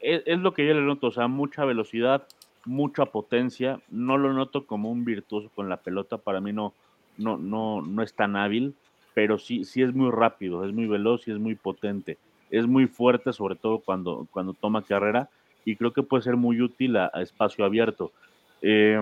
[0.00, 2.26] Es, lo que yo le noto, o sea, mucha velocidad,
[2.64, 3.80] mucha potencia.
[3.88, 6.74] No lo noto como un virtuoso con la pelota, para mí no,
[7.18, 8.74] no, no, no es tan hábil,
[9.14, 12.18] pero sí, sí es muy rápido, es muy veloz y es muy potente.
[12.50, 15.28] Es muy fuerte, sobre todo cuando, cuando toma carrera,
[15.64, 18.10] y creo que puede ser muy útil a, a espacio abierto.
[18.60, 19.00] Eh,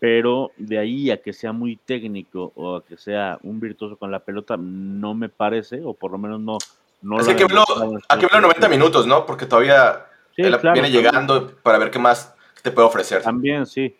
[0.00, 4.10] pero de ahí a que sea muy técnico o a que sea un virtuoso con
[4.10, 6.58] la pelota, no me parece, o por lo menos no.
[7.02, 7.64] no lo que verlo,
[8.08, 9.26] hay que verlo estos 90 minutos, ¿no?
[9.26, 10.04] Porque todavía
[10.38, 11.04] Sí, él claro, viene también.
[11.04, 12.32] llegando para ver qué más
[12.62, 13.22] te puede ofrecer.
[13.22, 13.96] También, sí.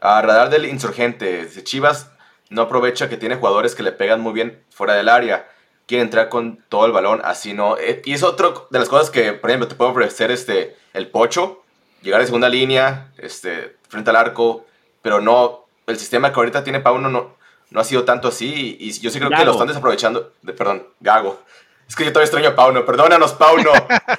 [0.00, 2.10] A radar del insurgente, de Chivas
[2.48, 5.48] no aprovecha que tiene jugadores que le pegan muy bien fuera del área.
[5.86, 7.76] Quiere entrar con todo el balón, así no.
[7.78, 11.06] Eh, Y es otro de las cosas que, por ejemplo, te puede ofrecer este, el
[11.08, 11.62] Pocho,
[12.02, 14.66] llegar de segunda línea, este, frente al arco,
[15.02, 17.36] pero no, el sistema que ahorita tiene Pauno no,
[17.70, 20.32] no ha sido tanto así y, y yo sí creo que lo están desaprovechando.
[20.42, 21.40] De, perdón, Gago.
[21.88, 23.72] Es que yo todavía extraño a Pauno, perdónanos, Pauno.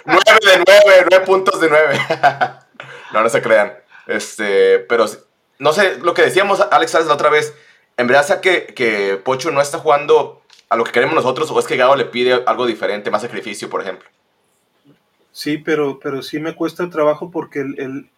[0.06, 2.00] 9 de 9, 9 puntos de 9.
[3.14, 3.74] no, no se crean.
[4.08, 5.06] Este, pero
[5.60, 7.56] no sé, lo que decíamos Alex Sales la otra vez,
[7.96, 11.60] en verdad sea que, que Pocho no está jugando a lo que queremos nosotros o
[11.60, 14.10] es que Gago le pide algo diferente, más sacrificio, por ejemplo.
[15.32, 18.10] Sí, pero, pero sí me cuesta trabajo porque él,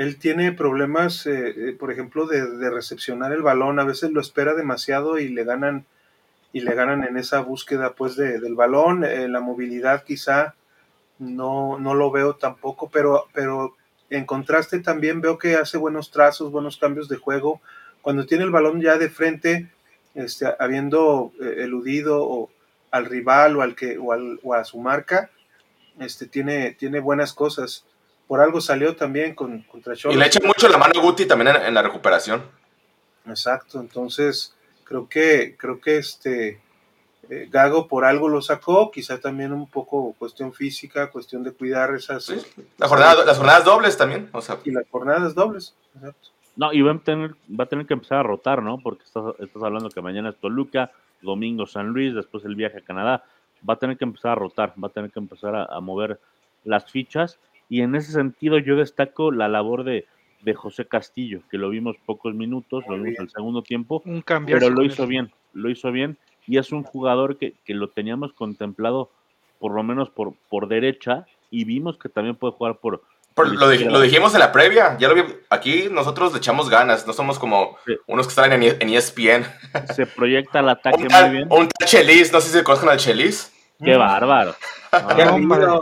[0.00, 3.78] él tiene problemas, eh, eh, por ejemplo, de, recepcionar el balón.
[3.78, 5.84] A veces lo espera demasiado y le ganan
[6.54, 9.04] y le ganan en esa búsqueda pues de, del balón.
[9.04, 10.54] Eh, la movilidad quizá
[11.18, 13.76] no, no lo veo tampoco, pero, pero
[14.08, 17.60] en contraste también veo que hace buenos trazos, buenos cambios de juego.
[18.00, 19.68] Cuando tiene el balón ya de frente,
[20.14, 22.48] este, habiendo eh, eludido o
[22.90, 25.28] al rival o, al que, o, al, o a su marca,
[25.98, 27.84] este, tiene, tiene buenas cosas.
[28.30, 30.14] Por algo salió también con, contra Cholos.
[30.14, 32.44] Y le echa mucho la mano a Guti también en, en la recuperación.
[33.26, 36.60] Exacto, entonces creo que, creo que este
[37.28, 41.92] eh, Gago por algo lo sacó, quizá también un poco cuestión física, cuestión de cuidar
[41.92, 42.40] esas Sí.
[42.78, 44.30] La jornada, las jornadas dobles también.
[44.30, 45.74] O sea, y las jornadas dobles.
[45.96, 46.28] Exacto.
[46.54, 48.78] No, y va a tener, va a tener que empezar a rotar, ¿no?
[48.78, 52.82] Porque estás, estás hablando que mañana es Toluca, domingo San Luis, después el viaje a
[52.82, 53.24] Canadá.
[53.68, 56.20] Va a tener que empezar a rotar, va a tener que empezar a, a mover
[56.62, 57.36] las fichas.
[57.70, 60.06] Y en ese sentido yo destaco la labor de,
[60.42, 63.16] de José Castillo, que lo vimos pocos minutos, lo Muy vimos bien.
[63.20, 64.58] en el segundo tiempo, Un cambio.
[64.58, 66.18] pero lo hizo bien, lo hizo bien.
[66.46, 69.10] Y es un jugador que, que lo teníamos contemplado
[69.58, 73.02] por lo menos por, por derecha y vimos que también puede jugar por...
[73.34, 74.96] por- lo, dij- lo dijimos en la previa.
[74.98, 77.06] Ya lo vi- aquí nosotros le echamos ganas.
[77.06, 77.94] No somos como Sí.
[78.06, 79.44] unos que están en, E- en ESPN.
[79.94, 81.48] Se proyecta al ataque Un muy bien.
[81.50, 82.32] un tal Chelis.
[82.32, 83.52] No sé si se conozcan al Chelis.
[83.84, 84.54] Qué bárbaro.
[85.14, 85.80] Qué Ah.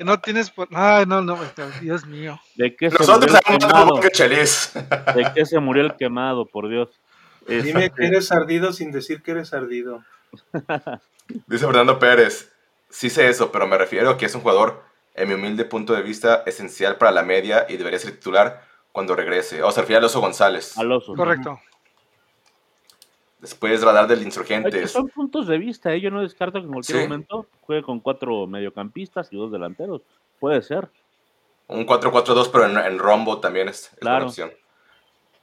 [0.00, 0.48] Que no tienes.
[0.50, 1.38] por- Ay, no, no,
[1.82, 2.40] Dios mío.
[2.54, 4.72] ¿De qué se Nosotros sabemos que Chelis.
[5.14, 6.88] ¿De qué se murió el quemado, por Dios?
[7.46, 10.02] Dime que eres ardido sin decir que eres ardido.
[11.46, 12.50] Dice Fernando Pérez,
[12.88, 14.82] sí sé eso, pero me refiero a que es un jugador,
[15.14, 19.14] en mi humilde punto de vista, esencial para la media y debería ser titular cuando
[19.14, 19.62] regrese.
[19.62, 20.78] O se refiere a Alonso González.
[20.78, 21.14] al oso.
[21.14, 21.60] Correcto.
[23.40, 24.90] Después Radar del Ay, Insurgentes.
[24.90, 26.00] Son puntos de vista, ¿eh?
[26.00, 27.04] yo no descarto que en cualquier Sí.
[27.04, 30.02] momento juegue con cuatro mediocampistas y dos delanteros.
[30.38, 30.88] Puede ser.
[31.66, 34.26] Un 4-4-2, pero en, en rombo también es, es Claro.
[34.26, 34.52] opción.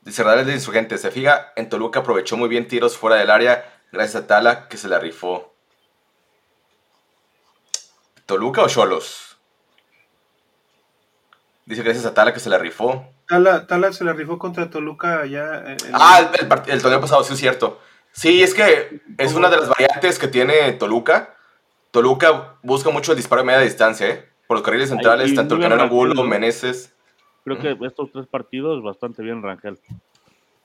[0.02, 3.66] Dice Radar del Insurgentes, se fija, en Toluca aprovechó muy bien tiros fuera del área
[3.92, 5.54] gracias a Tala que se la rifó.
[8.26, 9.38] ¿Toluca o Cholos?
[11.66, 13.06] Dice gracias a Tala que se la rifó.
[13.28, 15.64] Tala, Tala se la rifó contra Toluca allá.
[15.74, 17.80] eh, en- Ah, el, el el torneo pasado, sí es cierto.
[18.12, 21.36] Sí, es que es una de las variantes que tiene Toluca.
[21.92, 24.30] Toluca busca mucho el disparo de media distancia, ¿eh?
[24.48, 26.24] Por los carriles centrales, y tanto el Canelo Angulo.
[26.24, 26.94] Meneses.
[27.44, 29.78] Creo que estos tres partidos bastante bien, Rangel.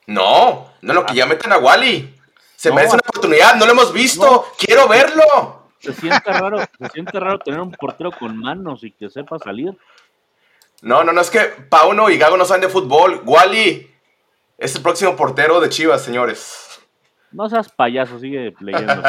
[0.07, 2.14] No, no, no, que ya metan a Wally.
[2.57, 2.77] Se No.
[2.77, 4.46] merece una oportunidad, no lo hemos visto.
[4.59, 5.62] Quiero verlo.
[5.81, 9.77] Se siente raro, se siente raro tener un portero con manos y que sepa salir.
[10.83, 13.23] No, no, no, es que Pauno y Gago no saben de fútbol.
[13.25, 13.88] Wally
[14.59, 16.81] es el próximo portero de Chivas, señores.
[17.31, 19.01] No seas payaso, sigue leyendo.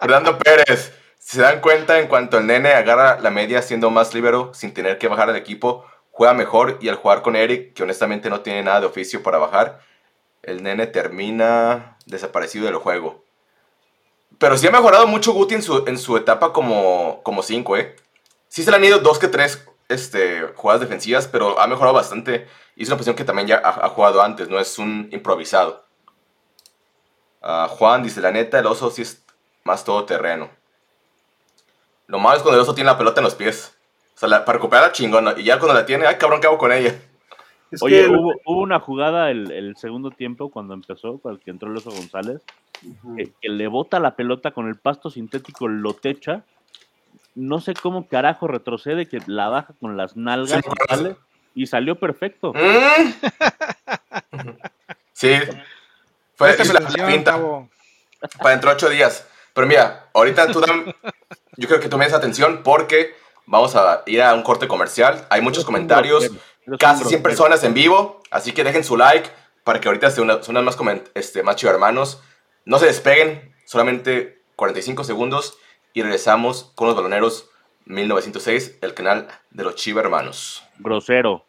[0.00, 4.12] Fernando Pérez, si se dan cuenta, en cuanto el nene agarra la media siendo más
[4.12, 7.84] líbero, sin tener que bajar al equipo, juega mejor y al jugar con Eric, que
[7.84, 9.78] honestamente no tiene nada de oficio para bajar,
[10.42, 13.24] el nene termina desaparecido del juego.
[14.38, 17.94] Pero sí ha mejorado mucho Guti en su, en su etapa como 5, ¿eh?
[18.48, 22.46] Sí se le han ido dos que tres este, jugadas defensivas, pero ha mejorado bastante.
[22.76, 25.84] Y es una posición que también ya ha, ha jugado antes, no es un improvisado.
[27.42, 29.24] Ah, Juan dice, la neta, el oso sí es
[29.64, 30.50] más todoterreno.
[32.06, 33.76] Lo malo es cuando el oso tiene la pelota en los pies.
[34.14, 35.34] O sea, la- para recuperarla chingona.
[35.36, 36.98] Y ya cuando la tiene, ay cabrón, ¿qué hago con ella?
[37.70, 41.50] Es Oye, que- hubo, hubo una jugada el, el segundo tiempo cuando empezó, cuando que
[41.50, 42.40] entró el oso González,
[43.16, 46.44] que le bota la pelota con el pasto sintético, lo techa.
[47.38, 51.16] No sé cómo carajo retrocede, que la baja con las nalgas Sí, y sale,
[51.54, 52.52] y salió perfecto.
[52.52, 53.12] Mm.
[55.12, 55.34] sí.
[56.34, 57.38] Fue la, la pinta
[58.38, 59.24] para dentro de ocho días.
[59.52, 60.92] Pero mira, ahorita tú dam-
[61.56, 63.14] yo creo que tomes atención porque
[63.46, 65.24] vamos a ir a un corte comercial.
[65.30, 66.30] Hay muchos comentarios.
[66.78, 67.22] casi 100 grosero.
[67.22, 69.30] personas en vivo, así que dejen su like
[69.62, 70.76] para que ahorita se unan, se unan más,
[71.14, 72.20] este, más hermanos.
[72.64, 75.56] No se despeguen, solamente 45 segundos
[75.98, 77.50] y regresamos con los baloneros
[77.86, 80.62] 1906, el canal de los Chiva Hermanos.
[80.78, 81.47] Grosero.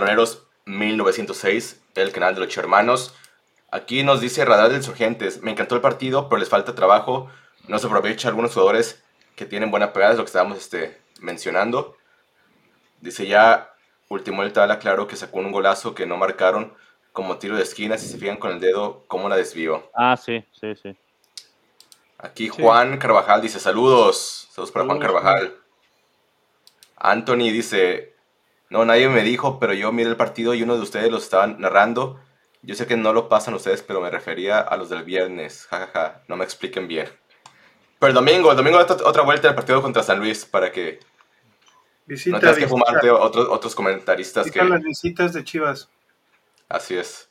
[0.00, 3.14] Los baloneros 1906, el canal de los Hermanos.
[3.70, 7.28] Aquí nos dice Radar de Insurgentes, me encantó el partido, pero les falta trabajo.
[7.68, 9.02] No se aprovecha algunos jugadores
[9.36, 11.96] que tienen buena pegada, es lo que estábamos este, mencionando.
[13.00, 13.72] Dice ya,
[14.08, 16.74] último el Tala, claro que sacó un golazo que no marcaron
[17.12, 17.96] como tiro de esquina.
[17.96, 19.90] Si se fijan con el dedo, cómo la desvió.
[19.94, 20.96] Ah, sí, sí, sí.
[22.18, 22.62] Aquí Sí.
[22.62, 24.48] Juan Carvajal dice saludos.
[24.50, 25.56] Saludos para Juan Carvajal.
[26.96, 28.14] Anthony dice,
[28.70, 31.60] no, nadie me dijo, pero yo miré el partido y uno de ustedes lo estaban
[31.60, 32.20] narrando.
[32.62, 35.66] Yo sé que no lo pasan ustedes, pero me refería a los del viernes.
[35.70, 36.22] Ja, ja, ja.
[36.28, 37.08] No me expliquen bien.
[37.98, 41.00] Pero el domingo, el domingo otra, vuelta del partido contra San Luis para que
[42.06, 44.70] Visita, no tengas que visita, fumarte otros, otros comentaristas visita que...
[44.70, 45.88] las visitas de Chivas.
[46.68, 47.28] Así es.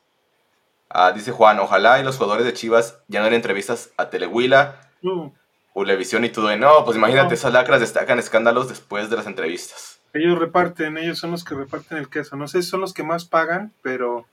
[0.89, 4.91] Ah, dice Juan, ojalá y los jugadores de Chivas ya no den entrevistas a Telehuila,
[5.01, 5.33] No,
[5.73, 6.55] Ulevisión y todo.
[6.57, 7.33] No, pues imagínate, No.
[7.33, 9.98] esas lacras destacan escándalos después de las entrevistas.
[10.13, 12.35] Ellos reparten, ellos son los que reparten el queso.
[12.35, 14.25] No sé si son los que más pagan, pero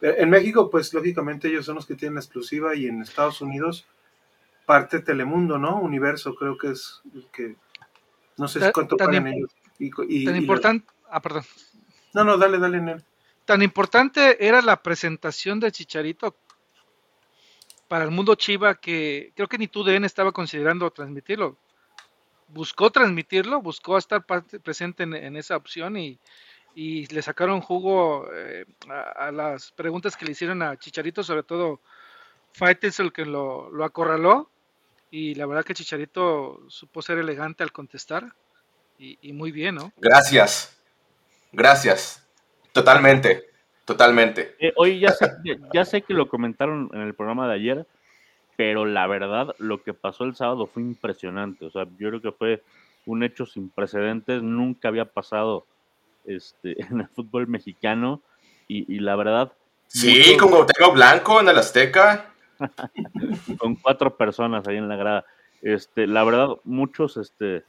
[0.00, 3.86] En México, pues lógicamente ellos son los que tienen la exclusiva y en Estados Unidos
[4.66, 5.80] parte Telemundo, ¿no?
[5.80, 7.56] Universo creo que es el que...
[8.36, 9.50] No sé cuánto pagan ellos.
[9.78, 10.86] Y, tan importante...
[11.08, 11.44] Ah, perdón.
[12.12, 13.04] No, no, dale, dale, Nel.
[13.46, 16.36] Tan importante era la presentación de Chicharito
[17.88, 21.56] para el mundo Chiva que creo que ni tu DN estaba considerando transmitirlo.
[22.48, 26.18] Buscó transmitirlo, buscó estar presente en, esa opción y,
[26.74, 31.80] le sacaron jugo eh, a, las preguntas que le hicieron a Chicharito, sobre todo
[32.98, 34.50] el que lo, lo acorraló
[35.10, 38.34] y la verdad que Chicharito supo ser elegante al contestar
[38.98, 39.92] y, muy bien, ¿no?
[39.98, 40.78] Gracias,
[41.52, 42.26] gracias,
[42.72, 43.44] totalmente,
[43.84, 44.56] totalmente.
[44.58, 45.30] Eh, oye, ya sé,
[45.74, 47.86] ya sé que lo comentaron en el programa de ayer,
[48.56, 51.66] pero la verdad, lo que pasó el sábado fue impresionante.
[51.66, 52.62] O sea, yo creo que fue
[53.04, 55.66] un hecho sin precedentes, nunca había pasado
[56.24, 58.20] este, en el fútbol mexicano
[58.68, 59.52] y, la verdad...
[59.86, 62.32] Sí, como tengo Blanco en el Azteca.
[63.58, 65.24] con cuatro personas ahí en la grada.
[65.62, 67.62] Este, la verdad, muchos este,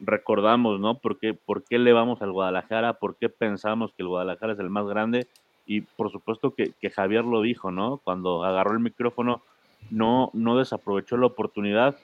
[0.00, 0.98] recordamos, ¿no?
[0.98, 2.94] ¿Por qué, ¿Por qué le vamos al Guadalajara?
[2.94, 5.28] ¿Por qué pensamos que el Guadalajara es el más grande?
[5.66, 7.98] Y por supuesto que, Javier lo dijo, ¿no?
[7.98, 9.42] Cuando agarró el micrófono,
[9.90, 11.96] no, no desaprovechó la oportunidad.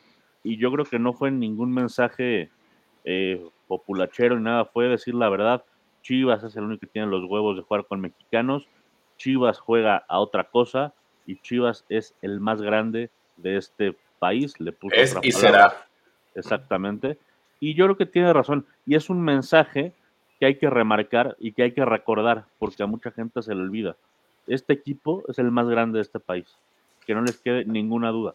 [0.44, 2.50] Y yo creo que no fue ningún mensaje
[3.04, 5.64] eh, populachero ni nada, fue decir la verdad.
[6.02, 8.68] Chivas es el único que tiene los huevos de jugar con mexicanos.
[9.16, 10.94] Chivas juega a otra cosa
[11.26, 14.58] y Chivas es el más grande de este país.
[14.60, 15.86] Le puso es y será.
[16.34, 17.18] Exactamente.
[17.60, 18.66] Y yo creo que tiene razón.
[18.84, 19.92] Y es un mensaje
[20.40, 23.60] que hay que remarcar y que hay que recordar, porque a mucha gente se le
[23.60, 23.96] olvida.
[24.48, 26.58] Este equipo es el más grande de este país.
[27.06, 28.34] Que no les quede ninguna duda.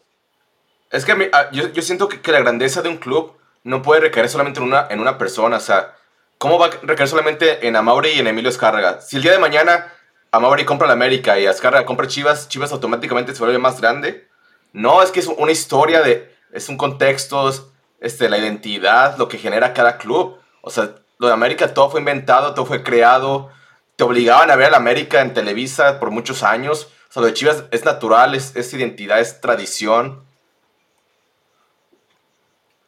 [0.91, 4.59] Es que ah, yo, siento que, la grandeza de un club no puede recaer solamente
[4.59, 5.57] en una, en una persona.
[5.57, 5.95] O sea,
[6.37, 9.01] ¿cómo va a recaer solamente en Amauri y en Emilio Escárraga?
[9.01, 9.93] Si el día de mañana
[10.31, 14.27] Amauri compra la América y Azcárraga compra Chivas, Chivas automáticamente se vuelve más grande.
[14.73, 17.51] No, es que es una historia de, es un contexto,
[17.99, 20.37] este, la identidad, lo que genera cada club.
[20.61, 23.49] O sea, lo de América todo fue inventado, todo fue creado.
[23.95, 26.89] Te obligaban a ver a la América en Televisa por muchos años.
[27.09, 30.23] O sea, lo de Chivas es natural, es, es identidad, es tradición.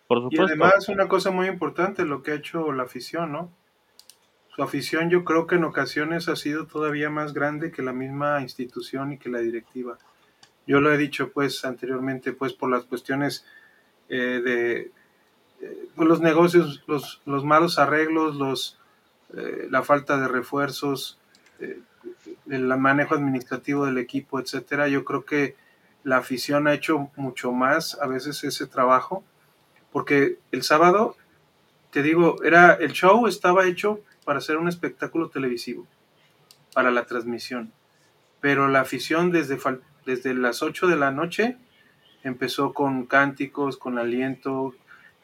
[0.07, 0.43] Por supuesto.
[0.43, 3.51] Y además una cosa muy importante, lo que ha hecho la afición, ¿no?
[4.55, 8.41] Su afición yo creo que en ocasiones ha sido todavía más grande que la misma
[8.41, 9.97] institución y que la directiva.
[10.67, 13.45] Yo lo he dicho pues anteriormente pues por las cuestiones
[14.09, 14.91] eh, de
[15.61, 18.77] eh, pues, los negocios, los, los, malos arreglos, los,
[19.37, 21.17] eh, la falta de refuerzos,
[22.49, 24.87] el manejo administrativo del equipo, etcétera.
[24.87, 25.55] Yo creo que
[26.03, 29.23] la afición ha hecho mucho más a veces ese trabajo
[29.91, 31.15] porque el sábado
[31.91, 35.87] te digo, era el show estaba hecho para hacer un espectáculo televisivo,
[36.73, 37.71] para la transmisión.
[38.41, 39.57] Pero la afición desde,
[40.05, 41.57] desde las 8 de la noche
[42.23, 44.75] empezó con cánticos, con aliento,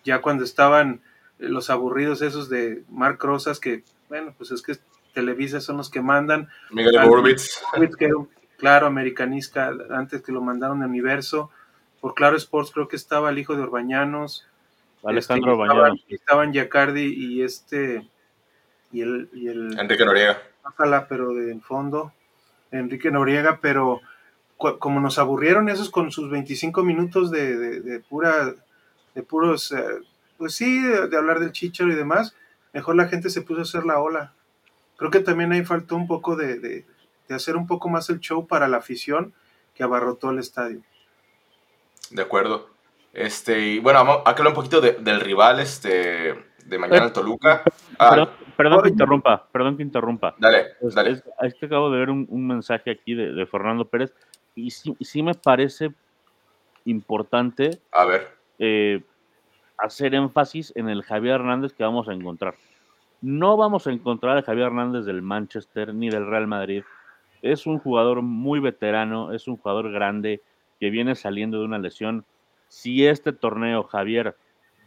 [0.03, 1.01] ya cuando estaban
[1.37, 4.75] los aburridos esos de Mark Rosas, que bueno, pues es que
[5.15, 6.49] Televisa son los que mandan.
[6.69, 7.63] Miguel Borbitz.
[8.57, 11.49] claro, americanista, antes que lo mandaron de Universo.
[11.99, 14.47] Por Claro Sports creo que estaba el hijo de Orbañanos.
[15.03, 16.05] Alejandro este, Orbañanos.
[16.09, 18.07] estaban Yacardi y este
[18.91, 20.37] y el, y el Enrique Noriega.
[20.63, 22.13] Ojalá, pero de fondo,
[22.71, 24.01] Enrique Noriega, pero
[24.57, 28.55] como nos aburrieron esos con sus 25 minutos de, de, pura,
[29.13, 29.83] de puros, eh,
[30.37, 32.35] pues sí, de, hablar del chicharo y demás,
[32.73, 34.33] mejor la gente se puso a hacer la ola.
[34.97, 36.85] Creo que también ahí faltó un poco de, de,
[37.29, 39.33] hacer un poco más el show para la afición
[39.73, 40.81] que abarrotó el estadio.
[42.11, 42.69] De acuerdo.
[43.13, 46.35] Este, y bueno, vamos a hablar un poquito del rival, este,
[46.65, 47.63] de mañana en Toluca.
[47.97, 48.27] Ah,
[48.57, 50.35] perdón, que interrumpa, perdón que interrumpa.
[50.37, 51.23] Dale, dale.
[51.41, 54.13] Es, que acabo de ver un, mensaje aquí de, Fernando Pérez
[54.53, 55.91] y sí, me parece
[56.85, 58.27] importante a ver.
[58.59, 59.01] Eh,
[59.77, 62.55] hacer énfasis en el Javier Hernández que vamos a encontrar.
[63.27, 66.83] No vamos a encontrar al Javier Hernández del Manchester ni del Real Madrid.
[67.41, 70.43] Es un jugador muy veterano, es un jugador grande
[70.79, 72.23] que viene saliendo de una lesión.
[72.67, 74.35] Si este torneo, Javier,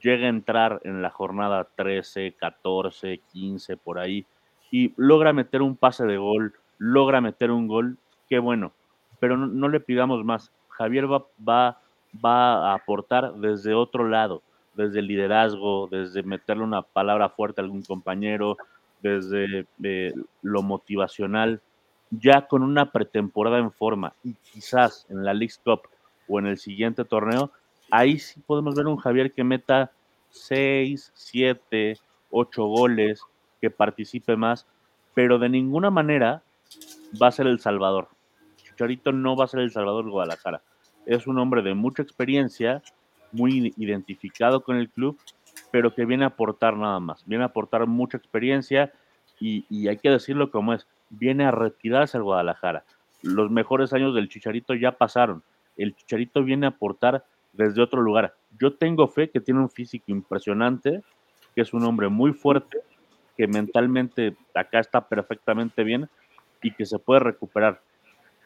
[0.01, 4.24] llega a entrar en la jornada 13, 14, 15, por ahí,
[4.70, 8.70] y logra meter un pase de gol, logra meter un gol, qué bueno,
[9.18, 10.53] pero no, le pidamos más.
[10.68, 11.80] Javier va, va,
[12.24, 14.45] va a aportar desde otro lado,
[14.78, 18.56] desde el liderazgo, desde meterle una palabra fuerte a algún compañero,
[19.02, 21.60] desde eh, lo motivacional,
[22.10, 25.82] ya con una pretemporada en forma y quizás en la League Cup
[26.26, 27.52] o en el siguiente torneo
[27.90, 29.90] ahí sí podemos ver un Javier que meta
[30.30, 31.98] 6, 7,
[32.30, 33.22] 8 goles,
[33.60, 34.66] que participe más,
[35.14, 36.42] pero de ninguna manera
[37.20, 38.08] va a ser el Salvador.
[38.56, 40.62] Chicharito no va a ser el Salvador Guadalajara.
[41.06, 42.82] Es un hombre de mucha experiencia,
[43.32, 45.18] muy identificado con el club,
[45.70, 47.24] pero que viene a aportar nada más.
[47.26, 48.92] Viene a aportar mucha experiencia
[49.40, 52.84] y, hay que decirlo como es, viene a retirarse al Guadalajara.
[53.22, 55.42] Los mejores años del Chicharito ya pasaron.
[55.76, 58.34] El Chicharito viene a aportar desde otro lugar.
[58.58, 61.02] Yo tengo fe que tiene un físico impresionante,
[61.54, 62.78] que es un hombre muy fuerte,
[63.36, 66.08] que mentalmente acá está perfectamente bien
[66.62, 67.80] y que se puede recuperar.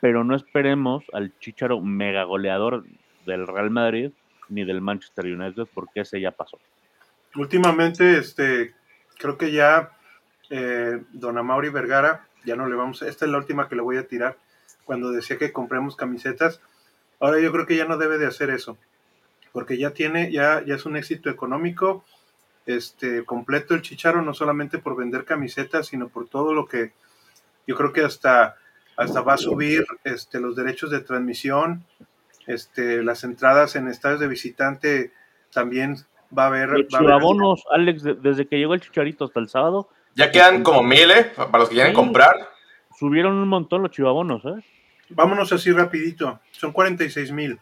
[0.01, 2.85] Pero no esperemos al Chicharo mega goleador
[3.25, 4.11] del Real Madrid
[4.49, 6.59] ni del Manchester United porque ese ya pasó.
[7.35, 8.75] Últimamente, este,
[9.19, 9.93] creo que ya
[10.51, 13.97] eh, Don Amaury Vergara, ya no le vamos, esta es la última que le voy
[13.97, 14.37] a tirar,
[14.85, 16.61] cuando decía que compremos camisetas,
[17.21, 18.77] ahora yo creo que ya no debe de hacer eso,
[19.53, 22.05] porque ya tiene, ya, ya es un éxito económico,
[22.67, 26.93] este, completo el Chicharo, no solamente por vender camisetas, sino por todo lo que
[27.67, 28.57] yo creo que hasta,
[28.97, 31.85] hasta va a subir este, los derechos de transmisión,
[32.47, 35.13] este, las entradas en estadios de visitante
[35.53, 35.97] también
[36.37, 36.71] va a haber.
[36.71, 39.89] Los chivabonos, Alex, desde que llegó el Chicharito hasta el sábado.
[40.15, 41.33] Ya quedan como mil, ¿eh?
[41.35, 42.35] Para los que quieren comprar.
[42.99, 44.63] Subieron un montón los chivabonos, ¿eh?
[45.09, 46.41] Vámonos así rapidito.
[46.53, 47.59] Son 46 mil.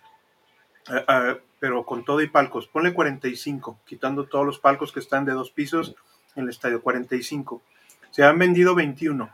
[0.90, 2.66] Eh, eh, pero con todo y palcos.
[2.66, 5.94] Ponle 45, quitando todos los palcos que están de dos pisos
[6.34, 6.82] en el estadio.
[6.82, 7.62] 45.
[8.10, 9.30] Se han vendido 21.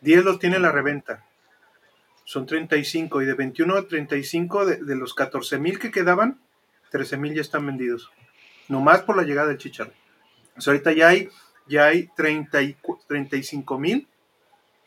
[0.00, 1.24] 10 los tiene la reventa.
[2.32, 3.20] Son 35.
[3.20, 6.40] Y de 21 a 35, de, de los 14 mil que quedaban,
[6.90, 8.10] 13 mil ya están vendidos.
[8.68, 9.92] Nomás por la llegada del Chicharro.
[10.66, 11.28] Ahorita ya hay,
[11.66, 12.76] ya hay 30 y,
[13.06, 14.08] 35 mil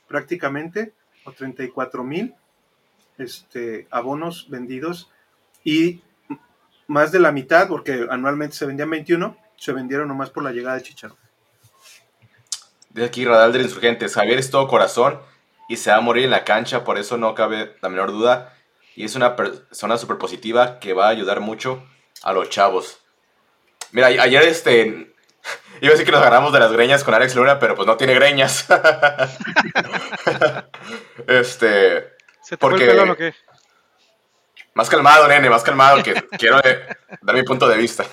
[0.08, 0.94] prácticamente,
[1.24, 2.34] o 34 mil
[3.20, 5.12] este, abonos vendidos.
[5.64, 6.02] Y
[6.88, 10.78] más de la mitad, porque anualmente se vendían 21, se vendieron nomás por la llegada
[10.78, 11.18] del Chicharro.
[12.90, 15.20] De aquí Radal de Insurgentes, Javier es todo corazón
[15.68, 18.54] y se va a morir en la cancha, por eso no cabe la menor duda.
[18.96, 21.84] Y es una persona súper positiva que va a ayudar mucho
[22.24, 23.00] a los chavos.
[23.92, 24.86] Mira, ayer este.
[25.82, 27.98] Iba a decir que nos agarramos de las greñas con Alex Luna, pero pues no
[27.98, 28.66] tiene greñas.
[31.28, 32.16] este.
[32.42, 32.86] ¿Se te porque...
[32.86, 33.34] fue el pelo o qué?
[34.76, 36.60] Más calmado, nene, más calmado, que quiero
[37.22, 38.04] dar mi punto de vista.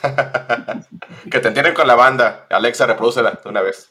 [1.30, 2.46] que te entienden con la banda.
[2.50, 3.90] Alexa, reprodúcela de una vez.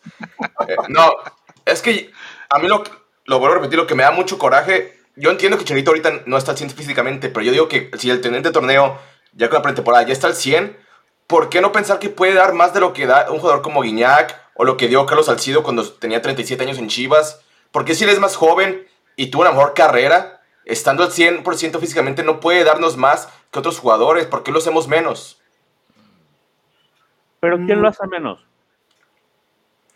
[0.68, 1.18] Eh, no,
[1.66, 2.12] es que
[2.50, 2.82] a mí lo,
[3.26, 4.98] lo vuelvo a repetir, lo que me da mucho coraje.
[5.16, 8.10] Yo entiendo que Charito ahorita no está al 100 físicamente, pero yo digo que si
[8.10, 8.98] el tenente torneo,
[9.34, 10.78] ya con la pretemporada, ya está al 100,
[11.28, 13.82] ¿por qué no pensar que puede dar más de lo que da un jugador como
[13.82, 17.42] Guiñac o lo que dio Carlos Salcido cuando tenía 37 años en Chivas?
[17.72, 22.24] Porque si él es más joven y tuvo una mejor carrera, estando al 100% físicamente,
[22.24, 24.26] no puede darnos más que otros jugadores.
[24.26, 25.42] ¿Por qué lo hacemos menos?
[27.40, 28.46] ¿Pero quién lo hace menos?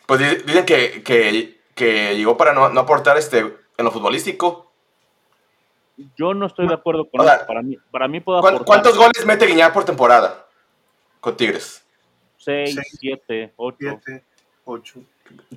[0.07, 4.71] Pues dicen que, que, llegó para no, aportar este, en lo futbolístico.
[6.17, 7.45] Yo no estoy de acuerdo con eso.
[7.47, 8.65] Para mí, para mí puedo aportar.
[8.65, 10.45] ¿Cuántos goles mete Guiñar por temporada
[11.19, 11.85] con Tigres?
[12.37, 13.77] 6, 7, 8.
[14.65, 14.99] 8.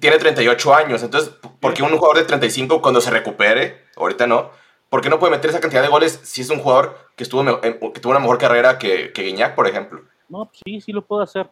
[0.00, 3.84] Tiene 38 años, entonces, ¿por qué un jugador de 35 cuando se recupere?
[3.96, 4.50] Ahorita no
[4.88, 7.44] ¿por qué no puede meter esa cantidad de goles si es un jugador que, estuvo,
[7.60, 10.02] que tuvo una mejor carrera que, que Guiñac, por ejemplo?
[10.28, 11.48] No, pues sí, sí lo puedo hacer.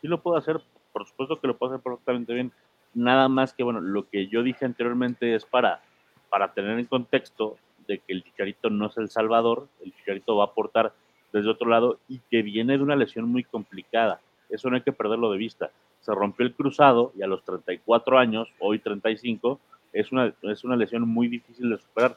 [0.00, 0.60] Sí lo puedo hacer.
[0.92, 2.52] Por supuesto que lo puedo hacer perfectamente bien.
[2.94, 5.80] Nada más que, bueno, lo que yo dije anteriormente es para,
[6.28, 10.44] para tener en contexto de que el Chicharito no es el salvador, el Chicharito va
[10.44, 10.92] a aportar
[11.32, 14.20] desde otro lado y que viene de una lesión muy complicada.
[14.50, 15.70] Eso no hay que perderlo de vista.
[16.00, 19.58] Se rompió el cruzado y a los 34 años, hoy 35,
[19.92, 22.16] es una, es una lesión muy difícil de superar.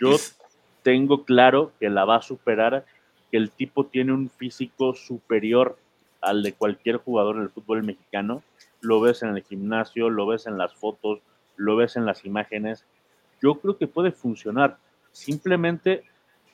[0.00, 0.16] Yo
[0.82, 2.84] tengo claro que la va a superar,
[3.30, 5.78] que el tipo tiene un físico superior
[6.22, 8.42] al de cualquier jugador en el fútbol mexicano.
[8.80, 11.20] Lo ves en el gimnasio, lo ves en las fotos,
[11.56, 12.84] lo ves en las imágenes.
[13.42, 14.78] Yo creo que puede funcionar.
[15.10, 16.04] Simplemente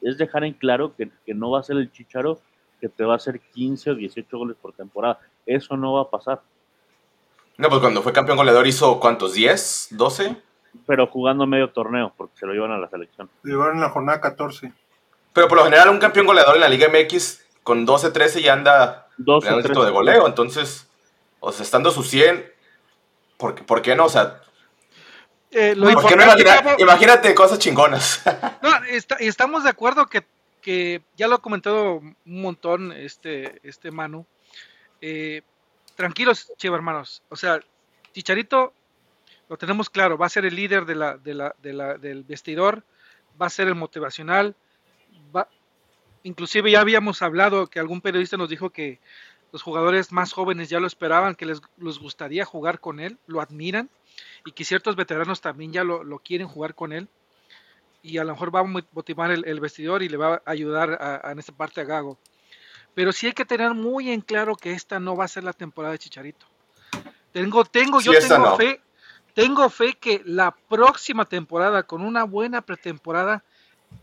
[0.01, 2.41] es dejar en claro que, que no va a ser el chicharo
[2.81, 5.21] que te va a hacer 15 o 18 goles por temporada.
[5.47, 6.41] Eso no va a pasar.
[7.57, 10.37] No, pues cuando fue campeón goleador hizo cuántos, 10, 12?
[10.87, 13.29] pero jugando medio torneo, porque se lo llevan a la selección.
[13.43, 14.73] Lo llevaron en la jornada 14.
[15.33, 19.08] Pero por lo general un campeón goleador en la Liga MX con 12-13 ya anda
[19.19, 20.87] 12, en de goleo, entonces,
[21.41, 22.51] o sea, estando su 100,
[23.37, 24.07] ¿por, ¿por qué no?
[24.07, 24.41] O sea,
[25.51, 26.25] eh, lo ¿por qué no
[26.79, 28.23] imagínate cosas chingonas?
[28.63, 28.71] no,
[29.19, 30.25] estamos de acuerdo que,
[30.61, 34.27] que, ya lo ha comentado un montón este, este Manu.
[35.01, 35.43] Eh,
[35.95, 37.23] tranquilos, chivo hermanos.
[37.31, 37.61] O sea,
[38.13, 38.73] Chicharito
[39.49, 42.25] lo tenemos claro, va a ser el líder de la, de la, de la, del
[42.25, 42.83] vestidor,
[43.41, 44.55] va a ser el motivacional, va,
[46.23, 49.01] inclusive ya habíamos hablado que algún periodista nos dijo que
[49.53, 53.89] los jugadores más jóvenes ya lo esperaban, que les, gustaría jugar con él, lo admiran
[54.45, 57.09] y que ciertos veteranos también ya lo, lo quieren jugar con él.
[58.03, 61.39] y a lo mejor va a motivar el, vestidor y le va a ayudar en
[61.39, 62.19] esta parte a Gago.
[62.95, 65.53] Pero sí hay que tener muy en claro que esta no va a ser la
[65.53, 66.47] temporada de Chicharito.
[67.33, 68.81] Tengo, tengo, yo tengo fe,
[69.35, 73.45] tengo fe que la próxima temporada, con una buena pretemporada,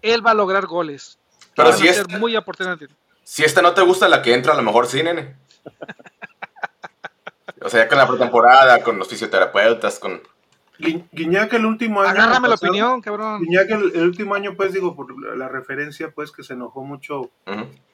[0.01, 1.19] él va a lograr goles.
[1.55, 2.87] Pero si es muy importante.
[3.23, 5.35] Si esta no te gusta, la que entra a lo mejor sí, nene.
[7.61, 10.21] o sea, ya con la pretemporada, con los fisioterapeutas, con
[10.77, 12.11] Guiñac el último año.
[12.11, 13.41] Agárrame la opinión, cabrón.
[13.41, 17.31] Guiñac el, último año, pues digo, por la referencia, pues que se enojó mucho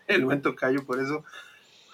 [0.07, 1.23] el buen Tocayo, por eso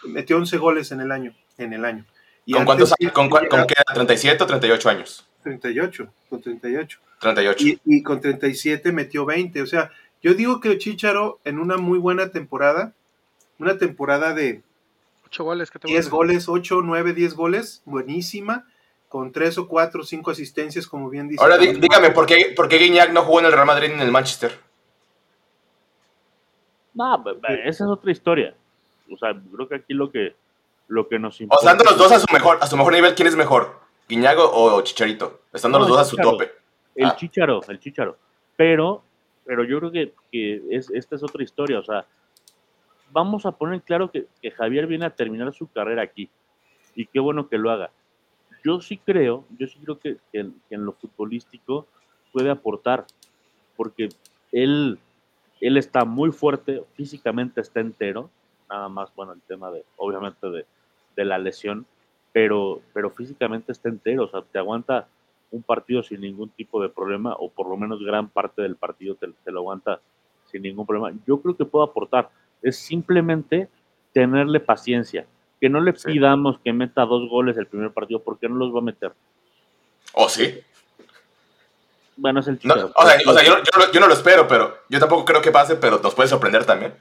[0.05, 1.34] metió 11 goles en el año.
[1.57, 2.05] En el año.
[2.51, 3.11] ¿Con cuántos años?
[3.11, 5.28] ¿Con, con, qué ¿37 o 38 años?
[5.43, 6.99] 38, con 38.
[7.20, 7.65] 38.
[7.65, 9.61] Y, y, con 37 metió 20.
[9.61, 9.91] O sea,
[10.28, 12.94] yo digo que Chicharo en una muy buena temporada,
[13.60, 14.62] una temporada de
[15.26, 18.66] 8 goles, ¿qué 10 goles, 8, 9, 10 goles, buenísima
[19.08, 21.42] con tres o cuatro o cinco asistencias, como bien dice.
[21.42, 24.02] Ahora dígame, ¿por qué, ¿por qué Guiñac no jugó en el Real Madrid ni en
[24.02, 24.52] el Manchester?
[26.94, 27.24] No,
[27.64, 28.54] esa es otra historia.
[29.10, 30.36] O sea, creo que aquí lo que,
[30.90, 31.66] lo que nos importa.
[31.66, 33.80] O estando los dos a su mejor, a su mejor nivel, ¿quién es mejor?
[34.10, 35.42] ¿Guiñago o Chicharito?
[35.54, 36.52] Estando los dos a su tope.
[36.96, 37.16] El ah.
[37.16, 38.18] Chicharo, el Chicharo.
[38.58, 39.04] Pero,
[39.48, 41.80] pero yo creo que, que es, esta es otra historia.
[41.80, 42.06] O sea,
[43.12, 46.30] vamos a poner claro que, que Javier viene a terminar su carrera aquí.
[46.93, 47.89] Y qué bueno que lo haga
[48.68, 51.88] yo sí creo, yo sí creo que, en, lo futbolístico
[52.34, 53.06] puede aportar,
[53.78, 54.10] porque
[54.52, 55.00] él,
[55.62, 58.30] él está muy fuerte, físicamente está entero,
[58.70, 60.48] nada más, bueno, el tema de, obviamente,
[61.16, 61.86] de, la lesión,
[62.34, 65.08] pero, pero físicamente está entero, o sea, te aguanta
[65.52, 69.16] un partido sin ningún tipo de problema, o por lo menos gran parte del partido
[69.16, 70.02] te, te lo aguanta
[70.45, 71.18] sin ningún problema.
[71.26, 72.30] Yo creo que puede aportar,
[72.62, 73.70] es simplemente
[74.14, 75.26] tenerle paciencia
[75.60, 78.80] que no le pidamos que meta dos goles el primer partido, porque no los va
[78.80, 79.12] a meter.
[80.14, 80.60] ¿O sí?
[82.16, 82.91] Bueno, es el chico.
[82.95, 86.30] o sea, yo, no lo espero, pero yo tampoco creo que pase, pero nos puede
[86.30, 86.93] sorprender también.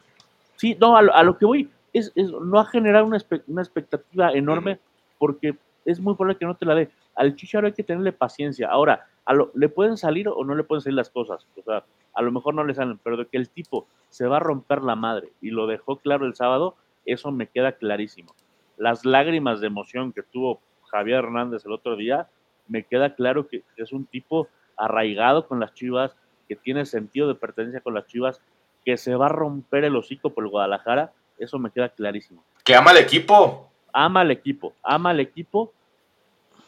[0.57, 4.78] Sí, no, a lo, que voy es, no ha generado una, expectativa enorme
[5.18, 6.90] porque es muy probable que no te la dé.
[7.16, 8.68] Al Chicharo hay que tenerle paciencia.
[8.68, 11.46] Ahora, a lo, le pueden salir o no le pueden salir las cosas.
[11.56, 14.36] O sea, a lo mejor no le salen, pero de que el tipo se va
[14.36, 18.34] a romper la madre y lo dejó claro el sábado, eso me queda clarísimo
[18.76, 20.60] las lágrimas de emoción que tuvo
[20.90, 22.28] Javier Hernández el otro día,
[22.68, 26.16] me queda claro que es un tipo arraigado con las Chivas,
[26.48, 28.40] que tiene sentido de pertenencia con las Chivas,
[28.84, 32.44] que se va a romper el hocico por el Guadalajara, eso me queda clarísimo.
[32.64, 33.70] Que ama al equipo.
[33.92, 35.72] Ama al equipo, ama al equipo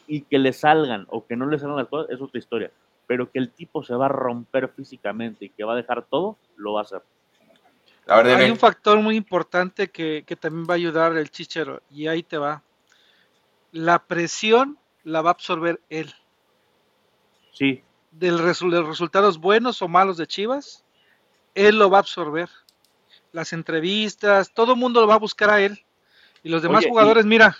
[0.09, 2.71] y que le salgan o que no le salgan las cosas es otra historia,
[3.07, 6.37] pero que el tipo se va a romper físicamente y que va a dejar todo,
[6.57, 7.03] lo va a hacer.
[8.07, 12.39] Hay un factor muy importante que, también va a ayudar el Chichero, y ahí te
[12.39, 12.63] va.
[13.71, 16.11] La presión la va a absorber él.
[17.51, 17.83] Sí.
[18.09, 20.83] Del de los resultados buenos o malos de Chivas,
[21.53, 22.49] él lo va a absorber.
[23.31, 25.79] Las entrevistas, todo el mundo lo va a buscar a él.
[26.41, 27.55] Y los demás jugadores, mira.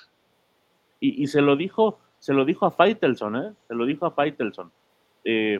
[0.99, 3.53] Y, se lo dijo, se lo dijo a Faitelson, ¿eh?
[3.67, 4.71] Se lo dijo a Faitelson.
[5.23, 5.59] Eh,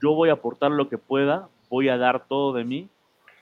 [0.00, 2.88] yo voy a aportar lo que pueda, voy a dar todo de mí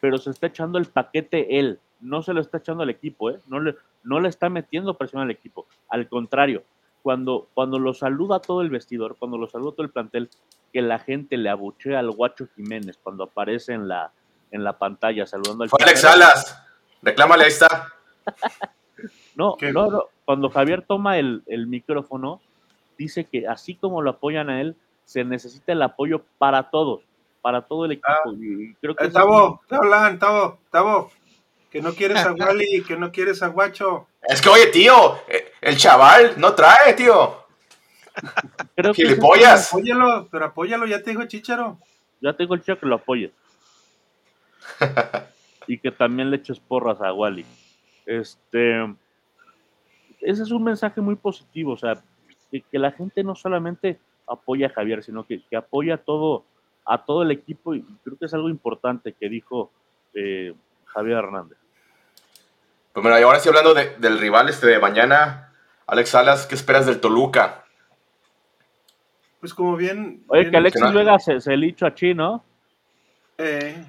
[0.01, 3.41] pero se está echando el paquete él, no se lo está echando al equipo, ¿eh?
[3.47, 6.65] no, le, no le está metiendo presión al equipo, al contrario,
[7.03, 10.31] cuando, cuando lo saluda todo el vestidor, cuando lo saluda todo el plantel,
[10.73, 14.13] que la gente le abuchea al Guacho Jiménez cuando aparece en la,
[14.51, 15.71] en la pantalla saludando al...
[15.71, 16.63] Fue Alex Salas,
[17.03, 17.89] reclámale, ahí está.
[19.35, 22.41] no, no, no, cuando Javier toma el, el micrófono,
[22.97, 27.01] dice que así como lo apoyan a él, se necesita el apoyo para todos
[27.43, 28.07] para todo el equipo.
[28.09, 28.31] Ah,
[28.81, 31.11] creo que Tavo, te hablan, Tavo, Tavo,
[31.69, 34.07] que no quieres a Wally, que no quieres a Guacho.
[34.23, 37.35] Es que, oye, tío, eh, el chaval no trae, tío.
[38.77, 39.73] Creo que Gilipollas.
[39.73, 41.77] Apóyalo, pero apóyalo, ya te dijo Chicharo.
[42.21, 43.33] Ya tengo el chico que lo apoye.
[45.67, 47.45] y que también le eches porras a Wally.
[48.07, 48.95] Este,
[50.21, 52.03] ese es un mensaje muy positivo, o sea,
[52.51, 56.45] que, la gente no solamente apoya a Javier, sino que, que apoya todo,
[56.85, 59.71] a todo el equipo y creo que es algo importante que dijo
[60.15, 60.55] eh,
[60.87, 61.59] Javier Hernández.
[62.93, 65.53] Pues mira, y ahora sí hablando del rival este de mañana,
[65.87, 67.65] Alex Salas, ¿qué esperas del Toluca?
[69.39, 70.25] Pues como bien...
[70.27, 72.45] Oye, que Alexis Vega se, se le a Chino.
[73.39, 73.83] Eh,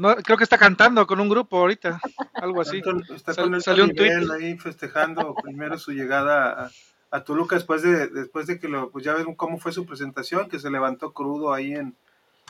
[0.00, 2.00] no, creo que está cantando con un grupo ahorita,
[2.34, 2.80] algo así.
[3.14, 6.70] Está, con el salió un ahí festejando primero su llegada
[7.10, 10.48] a, Toluca después de después de que lo pues ya ven cómo fue su presentación,
[10.48, 11.94] que se levantó crudo ahí en,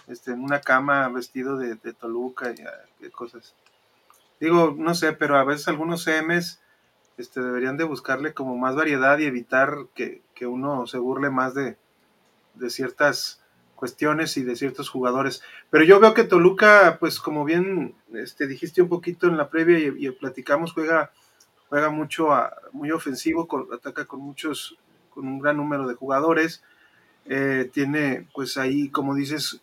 [0.07, 3.57] este, en una cama vestido de, Toluca y, ah, cosas.
[4.39, 6.61] Digo, no sé, pero a veces algunos CMs
[7.19, 11.77] este, deberían de buscarle como más variedad y evitar que, uno se burle más de,
[12.69, 13.43] ciertas
[13.81, 15.43] cuestiones y de ciertos jugadores.
[15.71, 19.79] Pero yo veo que Toluca, pues como bien este, dijiste un poquito en la previa
[19.79, 21.11] y, platicamos, juega,
[21.69, 22.29] juega mucho,
[22.73, 24.77] muy ofensivo, ataca con muchos,
[25.13, 26.63] con un gran número de jugadores.
[27.25, 29.61] Eh, tiene, pues ahí, como dices,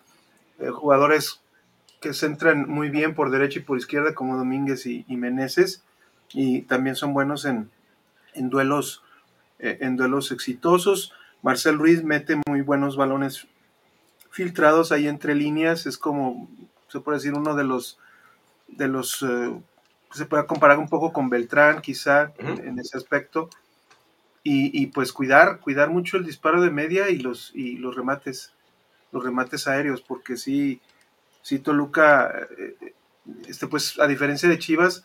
[0.60, 1.42] eh, jugadores
[2.02, 5.84] que se entran muy bien por derecha y por izquierda, como Domínguez y, y Meneses,
[6.34, 7.70] y también son buenos en,
[8.34, 9.04] en duelos,
[9.60, 11.14] eh, en duelos exitosos.
[11.44, 13.48] Marcel Ruiz mete muy buenos balones
[14.30, 16.50] filtrados ahí entre líneas, es como,
[16.88, 17.98] se puede decir, uno de los,
[18.68, 19.60] de los, eh,
[20.12, 23.50] se puede comparar un poco con Beltrán quizá en, ese aspecto.
[24.44, 28.54] Y, y, pues cuidar, cuidar mucho el disparo de media y los, y los remates,
[29.12, 30.80] los remates aéreos, porque sí,
[31.42, 32.94] sí Toluca, eh,
[33.48, 35.04] este pues a diferencia de Chivas,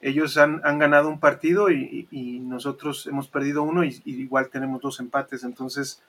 [0.00, 5.42] ellos han, ganado un partido y, nosotros hemos perdido uno y, igual tenemos dos empates.
[5.42, 6.02] Entonces,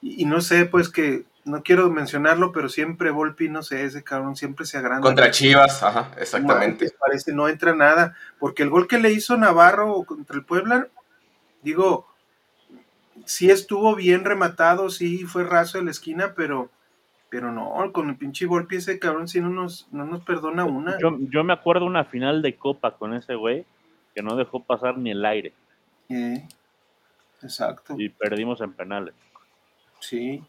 [0.00, 4.34] y, no sé, pues que no quiero mencionarlo, pero siempre Volpi, no sé, ese cabrón
[4.34, 5.00] siempre se agranda.
[5.00, 6.90] Contra Chivas, ajá, exactamente.
[6.98, 10.88] parece, no entra nada, porque el gol que le hizo Navarro contra el Puebla,
[11.62, 12.08] digo,
[13.24, 16.68] sí estuvo bien rematado, sí fue raso de la esquina, pero
[17.28, 20.98] pero no, con el pinche golpe ese cabrón si no nos, no nos perdona una.
[20.98, 23.64] Yo, yo me acuerdo una final de copa con ese güey
[24.14, 25.52] que no dejó pasar ni el aire.
[27.42, 27.94] exacto.
[27.98, 29.14] Y perdimos en penales.
[30.00, 30.42] Sí.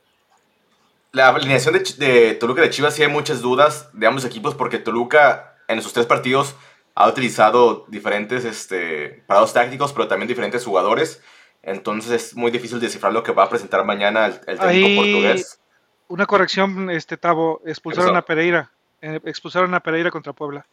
[1.18, 4.78] La alineación de, de, Toluca de Chivas sí hay muchas dudas de ambos equipos porque
[4.78, 6.54] Toluca en sus tres partidos
[6.94, 11.24] ha utilizado diferentes este, parados tácticos, pero también diferentes jugadores.
[11.64, 15.60] Entonces es muy difícil descifrar lo que va a presentar mañana el, el técnico portugués.
[16.08, 20.68] Una corrección, este Tavo, expulsaron a Pereira, eh, expulsaron a Pereira contra Puebla.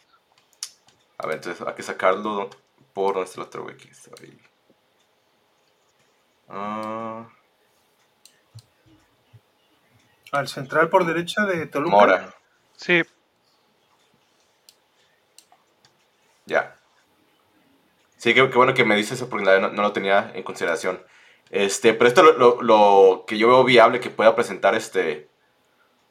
[1.16, 2.50] A ver, entonces hay que sacarlo
[2.92, 3.76] por nuestro otro güey
[6.50, 7.26] ah.
[10.34, 11.96] Al central por derecha de Toluca.
[11.96, 12.34] Mora.
[12.76, 13.02] Sí.
[16.44, 16.76] Ya.
[18.16, 21.00] Sí, qué, bueno que me dices eso porque no, no, lo tenía en consideración.
[21.50, 25.28] Este, pero esto lo, lo, que yo veo viable que pueda presentar este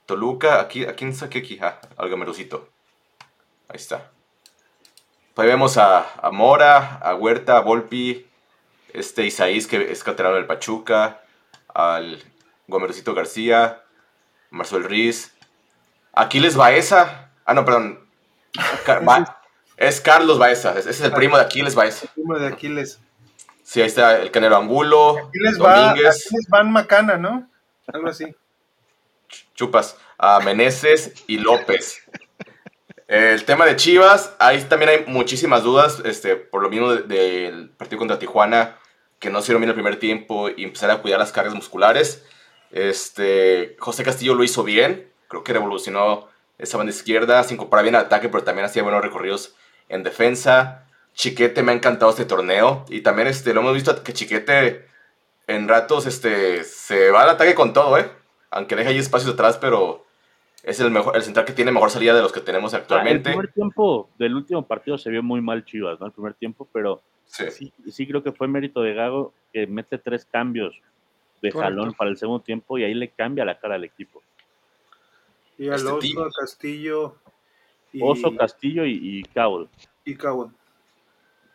[0.06, 1.60] Toluca, aquí, ¿a quién saqué aquí?
[1.62, 2.70] Ah, al Gamerucito.
[3.68, 4.10] Ahí está.
[5.36, 8.26] Ahí vemos a, a, Mora, a Huerta, a Volpi,
[8.94, 11.22] este Isaías que es caterano del Pachuca,
[11.68, 12.24] al
[12.68, 13.83] Gomerucito García,
[14.54, 15.34] Marcel Riz,
[16.14, 18.00] Aquiles Baeza, ah no, perdón,
[19.78, 22.06] es Carlos Baeza, ese es el primo de Aquiles Baeza.
[22.06, 23.00] El primo de Aquiles.
[23.64, 25.18] Sí, ahí está el Canero Angulo.
[25.18, 27.50] Aquí les, va, aquí les van Macana, ¿no?
[27.88, 28.36] Algo así.
[29.56, 29.98] Chupas.
[30.18, 32.04] A Meneses y López.
[33.08, 38.00] El tema de Chivas, ahí también hay muchísimas dudas, este, por lo mismo del partido
[38.00, 38.78] contra Tijuana,
[39.20, 42.24] que no se bien el primer tiempo y empezar a cuidar las cargas musculares.
[42.74, 47.96] Este, José Castillo lo hizo bien, creo que revolucionó esa banda izquierda, sin comparar bien
[47.96, 49.56] al ataque, pero también hacía buenos recorridos
[49.90, 50.88] en defensa.
[51.14, 52.86] Chiquete me ha encantado este torneo.
[52.90, 54.88] Y también este, lo hemos visto que Chiquete
[55.46, 58.10] en ratos este, se va al ataque con todo, ¿eh?
[58.50, 60.06] Aunque deja ahí espacios atrás, pero
[60.64, 63.30] es el mejor, el central que tiene mejor salida de los que tenemos actualmente.
[63.30, 66.08] el primer tiempo del último partido se vio muy mal Chivas, ¿no?
[66.08, 70.26] El primer tiempo, pero sí, sí, creo que fue mérito de Gago que mete tres
[70.26, 70.74] cambios
[71.44, 74.24] de jalón para el segundo tiempo y ahí le cambia la cara al equipo.
[75.58, 77.16] Y al este Oso, Castillo.
[78.00, 79.68] Oso, Castillo y, y Cabo.
[80.06, 80.52] Y Cabo.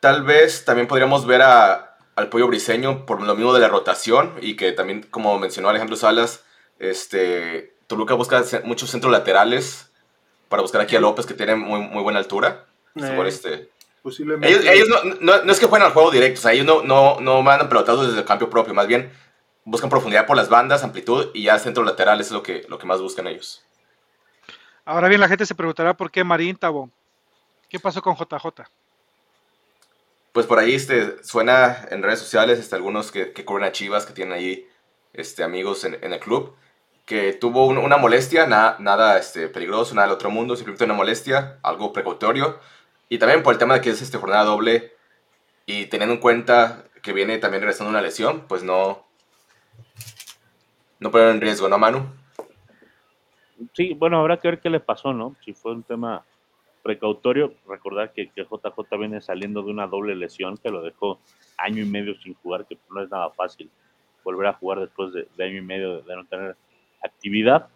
[0.01, 4.35] Tal vez también podríamos ver a, al pollo briseño por lo mismo de la rotación
[4.43, 6.45] y que también, como mencionó Alejandro Salas,
[6.79, 9.91] este, Toluca busca muchos centros laterales
[10.51, 12.67] para buscar aquí a López que tiene muy, muy buena altura.
[12.95, 13.71] Eh, este,
[14.05, 14.89] ellos,
[15.21, 17.69] no, no, es que jueguen al juego directo, o sea, ellos no, no, no mandan
[17.69, 19.11] pelotados desde el cambio propio, más bien
[19.71, 22.87] buscan profundidad por las bandas, amplitud y ya centros laterales es lo que, lo que
[22.87, 23.65] más buscan ellos.
[24.85, 26.91] Ahora bien, la gente se preguntará por qué Marín Tabo.
[27.69, 28.65] ¿Qué pasó con JJ?
[30.39, 34.07] pues por ahí este, suena en redes sociales este, algunos que, que cubren a Chivas,
[34.07, 34.69] que tienen ahí
[35.13, 36.55] este, amigos en, el club,
[37.07, 41.93] que tuvo una molestia, nada este, peligroso, nada del otro mundo, simplemente una molestia, algo
[41.93, 42.61] precautorio.
[43.09, 44.93] Y también por el tema de que es este, jornada doble
[45.67, 49.08] y teniendo en cuenta que viene también regresando una lesión, pues no,
[51.01, 52.07] no ponen en riesgo, ¿no, Manu?
[53.73, 55.37] Sí, bueno, habrá que ver qué le pasó, ¿no?
[55.45, 56.25] Si fue un tema
[56.83, 61.19] precautorio, recordar que, que, JJ viene saliendo de una doble lesión que lo dejó
[61.57, 63.71] año y medio sin jugar, que no es nada fácil
[64.25, 66.57] volver a jugar después de, año y medio de, no tener
[67.03, 67.69] actividad.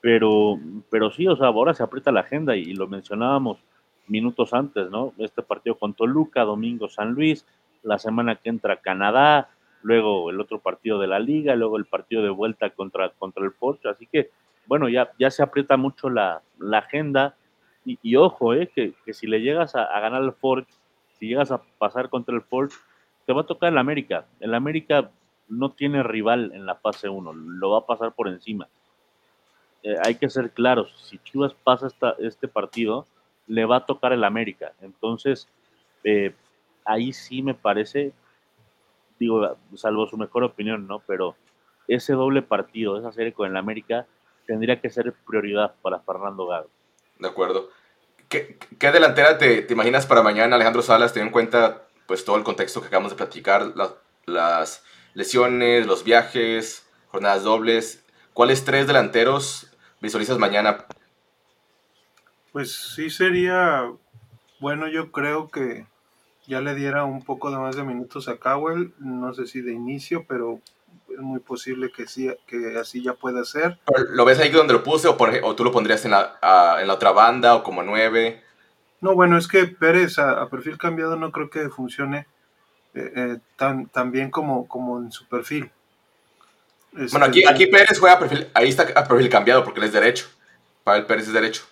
[0.00, 0.58] Pero,
[0.90, 3.58] pero sí, o sea, ahora se aprieta la agenda y, lo mencionábamos
[4.06, 5.12] minutos antes, ¿no?
[5.18, 7.46] Este partido con Toluca, domingo San Luis,
[7.82, 9.48] la semana que entra Canadá,
[9.82, 13.52] luego el otro partido de la liga, luego el partido de vuelta contra, contra el
[13.52, 14.30] Forge, así que
[14.66, 17.36] bueno, ya, ya se aprieta mucho la, agenda
[17.84, 20.72] y, ojo, eh, que, si le llegas a, ganar el Forge,
[21.18, 22.76] si llegas a pasar contra el Forge,
[23.26, 24.26] te va a tocar el América.
[24.38, 25.10] El América
[25.48, 28.68] no tiene rival en la fase 1, lo va a pasar por encima.
[29.82, 33.06] Eh, hay que ser claros, si Chivas pasa esta, este partido,
[33.48, 34.72] le va a tocar el América.
[34.80, 35.48] Entonces,
[36.04, 36.32] eh,
[36.84, 38.12] ahí sí me parece,
[39.22, 41.00] digo, salvo su mejor opinión, ¿no?
[41.06, 41.36] Pero
[41.88, 44.06] ese doble partido, esa serie con el América,
[44.46, 46.68] tendría que ser prioridad para Fernando Gago.
[47.18, 47.70] De acuerdo.
[48.28, 52.80] ¿Qué, delantera te, imaginas para mañana, Alejandro Salas, teniendo en cuenta pues todo el contexto
[52.80, 53.74] que acabamos de platicar,
[54.26, 58.04] las lesiones, los viajes, jornadas dobles?
[58.32, 59.70] ¿Cuáles tres delanteros
[60.00, 60.86] visualizas mañana?
[62.52, 63.92] Pues sí sería
[64.62, 65.86] bueno, yo creo que
[66.52, 69.72] ya le diera un poco de más de minutos a Cowell, no sé si de
[69.72, 70.60] inicio, pero
[71.08, 73.78] es muy posible que sí, que así ya pueda ser.
[74.10, 76.38] ¿Lo ves ahí donde lo puse o, o tú lo pondrías en la,
[76.78, 78.42] en la, otra banda o como nueve?
[79.00, 82.26] No, bueno, es que Pérez a, perfil cambiado no creo que funcione
[82.92, 85.70] eh, eh, tan, tan bien como, como en su perfil.
[86.92, 89.92] bueno, aquí, aquí Pérez juega a perfil, ahí está a perfil cambiado porque él es
[89.94, 90.26] derecho.
[90.84, 91.62] Para el Pérez es derecho.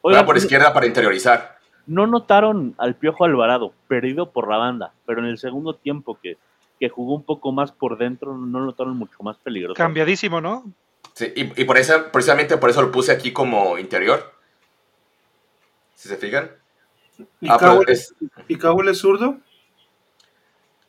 [0.00, 1.57] Juega por izquierda para interiorizar
[1.88, 6.36] no notaron al Piojo Alvarado perdido por la banda, pero en el segundo tiempo que,
[6.78, 9.74] que jugó un poco más por dentro, no notaron mucho más peligroso.
[9.74, 10.64] Cambiadísimo, ¿no?
[11.14, 14.32] Sí, y, por eso, precisamente por eso lo puse aquí como interior.
[15.96, 16.50] Si se fijan.
[17.40, 18.14] ¿Y, ah, es,
[18.94, 19.38] zurdo?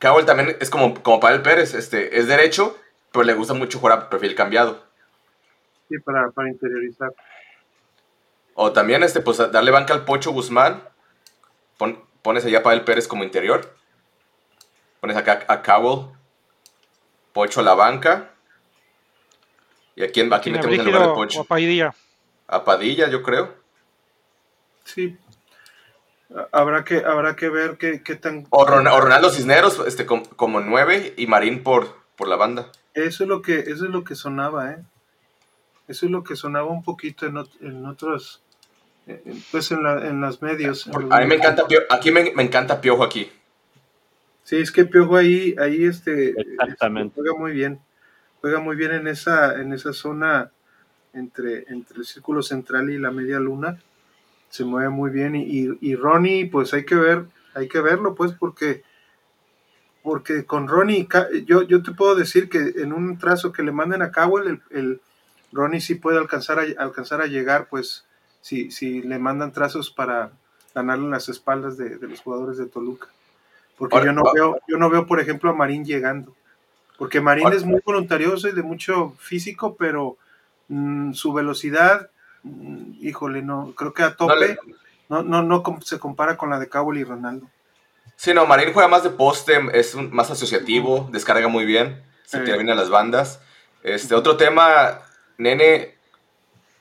[0.00, 2.78] Cowell también es como, como Pavel Pérez, este, es derecho,
[3.10, 4.84] pero le gusta mucho jugar a perfil cambiado.
[5.88, 7.12] Sí, para, para interiorizar.
[8.54, 10.89] O también este, pues, darle banca al Pocho Guzmán.
[12.22, 13.74] Pones allá a Pavel Pérez como interior.
[15.00, 16.08] Pones acá a Cowell.
[17.32, 18.30] Pocho a la banca.
[19.96, 21.40] ¿Y a quién, aquí metemos en lugar de Pocho?
[21.42, 21.94] A Padilla.
[22.46, 23.54] A Padilla, yo creo.
[24.84, 25.16] Sí.
[26.52, 28.46] Habrá que, habrá que ver qué, tan...
[28.50, 32.70] O, Ronaldo Cisneros este, como, nueve y Marín por, por la banda.
[32.94, 34.82] Eso es lo que, eso es lo que sonaba, ¿eh?
[35.88, 38.42] Eso es lo que sonaba un poquito en, en otros,
[39.50, 40.88] pues en, la, en las medios.
[40.88, 43.30] a mí me encanta Piojo, aquí me, encanta Piojo aquí.
[44.44, 46.34] Sí, es que Piojo ahí, ahí este,
[47.14, 47.80] juega muy bien,
[48.40, 50.50] juega muy bien en esa, en esa zona
[51.12, 53.78] entre, entre el círculo central y la media luna,
[54.48, 58.32] se mueve muy bien y, y, Ronnie, pues hay que ver, hay que verlo, pues
[58.32, 58.82] porque
[60.02, 61.06] porque con Ronnie,
[61.44, 64.62] yo, yo te puedo decir que en un trazo que le manden a Cowell, el,
[64.70, 65.00] el
[65.52, 68.06] Ronnie sí puede alcanzar a, alcanzar a llegar, pues,
[68.40, 70.32] si, si le mandan trazos para
[70.74, 73.08] ganarle las espaldas de, los jugadores de Toluca.
[73.76, 76.34] Porque yo no veo, yo no veo, por ejemplo, a Marín llegando.
[76.98, 80.18] Porque Marín es muy voluntarioso y de mucho físico, pero
[80.68, 82.10] mm, su velocidad,
[82.42, 84.58] mm, híjole, no, creo que a tope
[85.08, 87.48] no, no, no, se compara con la de Cabo y Ronaldo.
[88.16, 92.42] Sí, no, Marín juega más de poste, es más asociativo, descarga muy bien, se eh.
[92.42, 93.40] bien a las bandas.
[93.82, 95.00] Este, otro tema,
[95.38, 95.96] Nene,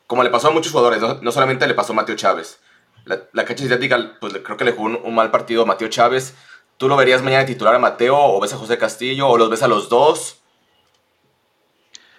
[0.10, 2.60] como le pasó a muchos jugadores, no, solamente le pasó a Mateo Chávez.
[3.06, 6.34] La, la cancha sintética, pues creo que le jugó un, mal partido a Mateo Chávez.
[6.78, 9.62] ¿Tú lo verías mañana titular a Mateo o ves a José Castillo o los ves
[9.62, 10.42] a los dos?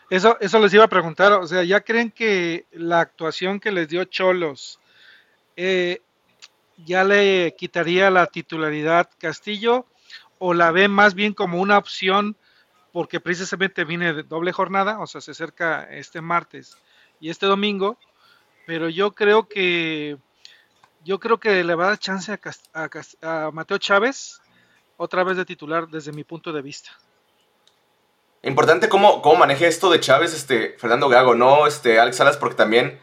[0.08, 3.88] Eso, eso les iba a preguntar, o sea, ¿ya creen que la actuación que les
[3.88, 4.78] dio Cholos
[5.56, 6.00] eh,
[6.84, 9.84] ya le quitaría la titularidad Castillo
[10.38, 12.36] o la ven más bien como una opción
[12.92, 16.76] porque precisamente viene de doble jornada, o sea, se acerca este martes
[17.20, 17.96] y este domingo,
[18.66, 20.16] pero yo creo que
[21.04, 22.38] yo creo que le va a dar chance
[23.22, 24.40] a, Mateo Chávez
[24.96, 26.90] otra vez de titular desde mi punto de vista.
[28.42, 32.56] Importante cómo, cómo maneje esto de Chávez, este, Fernando Gago, no este, Alex Salas, porque
[32.56, 32.98] también,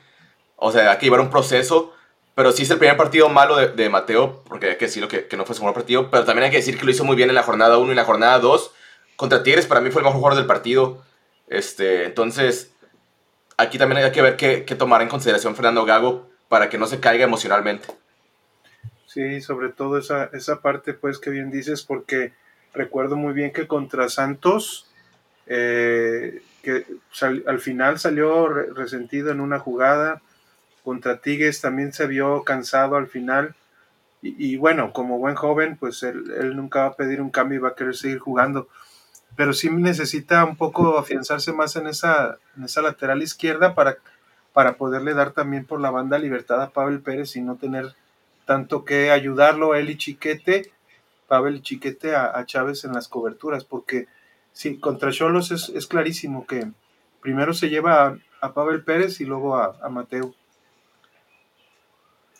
[0.55, 1.93] o sea, hay que llevar un proceso,
[2.33, 5.45] pero sí es el primer partido malo de, Mateo, porque hay que decirlo que, no
[5.45, 7.35] fue su buen partido, pero también hay que decir que lo hizo muy bien en
[7.35, 8.71] la jornada 1 y la jornada 2,
[9.15, 11.03] contra Tigres para mí fue el mejor jugador del partido.
[11.47, 12.75] Este, entonces,
[13.57, 16.99] aquí también hay que ver qué, tomar en consideración Fernando Gago para que no se
[16.99, 17.87] caiga emocionalmente.
[19.07, 22.33] Sí, sobre todo esa, esa parte, pues, que bien dices, porque
[22.73, 24.87] recuerdo muy bien que contra Santos,
[25.47, 26.85] eh, que
[27.47, 30.21] al final salió resentido en una jugada,
[30.83, 33.55] contra Tigres también se vio cansado al final,
[34.21, 37.61] y, bueno, como buen joven, pues él, él, nunca va a pedir un cambio y
[37.61, 38.67] va a querer seguir jugando
[39.37, 43.97] pero sí necesita un poco afianzarse más en esa, en esa lateral izquierda para,
[44.51, 47.95] para poderle dar también por la banda libertad a Pavel Pérez y no tener
[48.45, 50.71] tanto que ayudarlo él y Chiquete
[51.27, 54.07] Pavel Chiquete a, a Chávez en las coberturas, porque
[54.53, 56.71] sí, contra Cholos es, es clarísimo que
[57.21, 60.33] primero se lleva a, a Pavel Pérez y luego a, a Mateo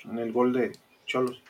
[0.06, 0.72] en el gol de
[1.06, 1.42] Cholos.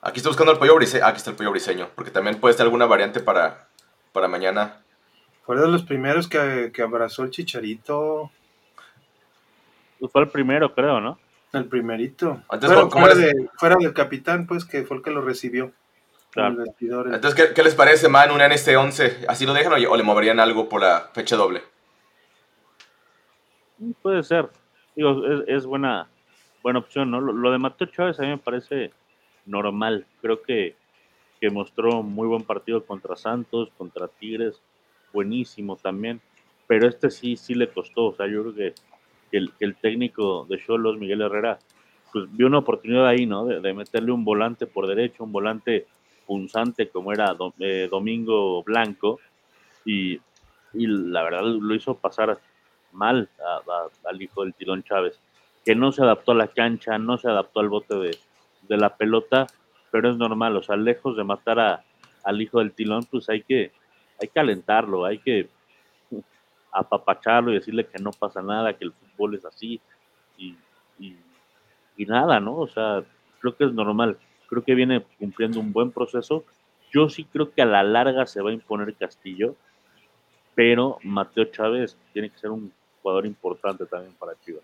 [0.00, 1.04] Aquí estoy buscando el pollo briseño.
[1.04, 1.88] Aquí está el pollo briseño.
[1.94, 3.68] Porque también puede estar alguna variante para,
[4.12, 4.80] para mañana.
[5.48, 8.30] Fue de los primeros que, que abrazó el chicharito.
[9.98, 11.18] Pues fue el primero, creo, ¿no?
[11.54, 12.42] El primerito.
[12.52, 15.10] Entonces, fuera, ¿cómo- cómo fuera les- de- fuera del capitán, pues, que fue el que
[15.10, 15.72] lo recibió.
[16.32, 16.62] Claro.
[16.62, 17.14] En.
[17.14, 18.30] Entonces, ¿qué, qué les parece, man?
[18.30, 19.24] Un NST11.
[19.26, 21.62] ¿Así lo dejan o, o le moverían algo por la fecha doble?
[23.78, 24.50] Mm, Puede ser.
[24.94, 26.08] Digo, es, es buena,
[26.62, 27.22] buena opción, ¿no?
[27.22, 28.90] Lo, lo de Mateo Chávez a mí me parece
[29.46, 30.06] normal.
[30.20, 30.76] Creo que,
[31.40, 34.60] que mostró muy buen partido contra Santos, contra Tigres,
[35.12, 36.20] buenísimo también.
[36.66, 38.06] Pero este sí, sí le costó.
[38.06, 38.74] O sea, yo creo que,
[39.30, 41.58] el, el técnico de Cholos, Miguel Herrera,
[42.12, 43.44] pues vio una oportunidad ahí, ¿no?
[43.44, 45.86] De, meterle un volante por derecho, un volante
[46.26, 49.20] punzante como era eh, Domingo Blanco.
[49.84, 50.20] Y,
[50.72, 52.38] la verdad lo hizo pasar
[52.92, 55.18] mal a- al hijo del Tilón Chávez,
[55.64, 58.18] que no se adaptó a la cancha, no se adaptó al bote de,
[58.68, 59.46] de la pelota,
[59.90, 61.84] pero es normal, o sea, lejos de matar a,
[62.24, 63.72] al hijo del Tilón, pues hay que,
[64.20, 65.48] hay que alentarlo, hay que
[66.72, 69.80] apapacharlo y decirle que no pasa nada, que el fútbol es así,
[70.36, 70.56] y,
[70.98, 71.16] y,
[71.96, 72.56] y nada, ¿no?
[72.56, 73.02] O sea,
[73.40, 76.44] creo que es normal, creo que viene cumpliendo un buen proceso.
[76.92, 79.56] Yo sí creo que a la larga se va a imponer Castillo,
[80.54, 84.62] pero Mateo Chávez tiene que ser un jugador importante también para Chivas.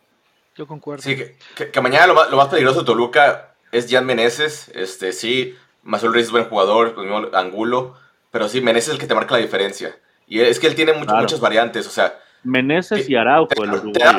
[0.57, 1.03] Yo concuerdo.
[1.03, 4.69] Sí, que, que- que mañana lo más, lo más peligroso de Toluca es Jan Meneses.
[4.75, 7.97] Este, sí, Mazuel Reyes es buen jugador, mismo Angulo.
[8.35, 9.97] Pero sí, Meneses es el que te marca la diferencia.
[10.26, 11.20] Y es que él tiene mucho- Claro.
[11.20, 11.87] muchas variantes.
[11.87, 14.18] O sea, Meneses y Araujo, te, el te da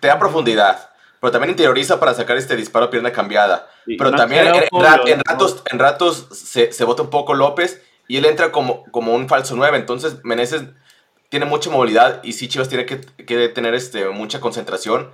[0.00, 0.90] te da profundidad.
[1.20, 3.68] Pero también interioriza para sacar este disparo a pierna cambiada.
[3.86, 8.50] Pero también en, ratos, en ratos se, se bota un poco López y él entra
[8.50, 9.78] como, como un falso 9.
[9.78, 10.64] Entonces Meneses
[11.28, 15.12] tiene mucha movilidad y sí Chivas tiene que, que tener este, mucha concentración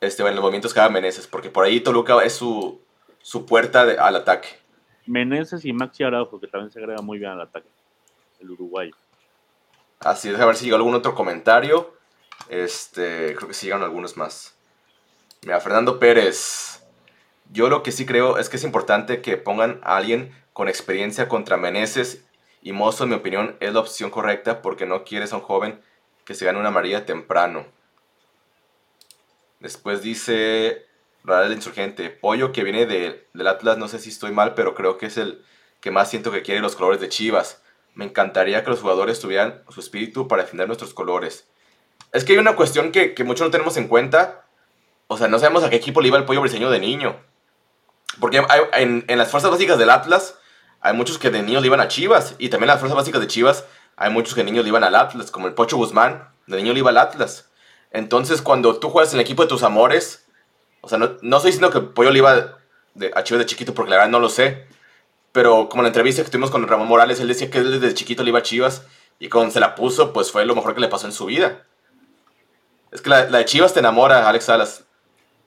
[0.00, 1.26] este, en los movimientos que haga Meneses.
[1.26, 2.80] Porque por ahí Toluca es su,
[3.20, 4.63] su puerta de- al ataque.
[5.06, 7.68] Meneses y Maxi Araujo, que también se agrega muy bien al ataque.
[8.40, 8.94] El uruguayo.
[10.00, 11.94] Así es, a ver si llegó algún otro comentario.
[12.48, 14.54] Este, creo que sí algunos más.
[15.42, 16.82] Mira, Fernando Pérez.
[17.52, 21.28] Yo lo que sí creo es que es importante que pongan a alguien con experiencia
[21.28, 22.24] contra Meneses.
[22.62, 25.80] Y Mozo, en mi opinión, es la opción correcta porque no quieres a un joven
[26.24, 27.66] que se gane una amarilla temprano.
[29.60, 30.86] Después dice
[31.24, 32.10] Radal Insurgente.
[32.10, 35.16] Pollo que viene de- del Atlas, no sé si estoy mal, pero creo que es
[35.16, 35.42] el
[35.80, 37.60] que más siento que quiere los colores de Chivas.
[37.94, 41.46] Me encantaría que los jugadores tuvieran su espíritu para defender nuestros colores.
[42.12, 44.44] Es que hay una cuestión que, que muchos no tenemos en cuenta.
[45.06, 47.16] O sea, no sabemos a qué equipo le iba el pollo briseño de niño.
[48.20, 48.42] Porque
[48.74, 50.38] en, en las fuerzas básicas del Atlas
[50.80, 52.34] hay muchos que de niños le iban a Chivas.
[52.38, 53.64] Y también en las fuerzas básicas de Chivas
[53.96, 55.30] hay muchos que de niños le iban al Atlas.
[55.30, 57.50] Como el Pocho Guzmán, de niño le iba al Atlas.
[57.90, 60.23] Entonces, cuando tú juegas en el equipo de tus amores,
[60.84, 62.58] o sea, no, no estoy diciendo que pollo le iba
[62.94, 64.66] de, a Chivas de chiquito, porque la verdad no lo sé.
[65.32, 67.94] Pero como en la entrevista que tuvimos con Ramón Morales, él decía que él desde
[67.94, 68.86] chiquito le iba a Chivas.
[69.18, 71.64] Y cuando se la puso, pues fue lo mejor que le pasó en su vida.
[72.92, 74.84] Es que la, la de Chivas te enamora, Alex Salas.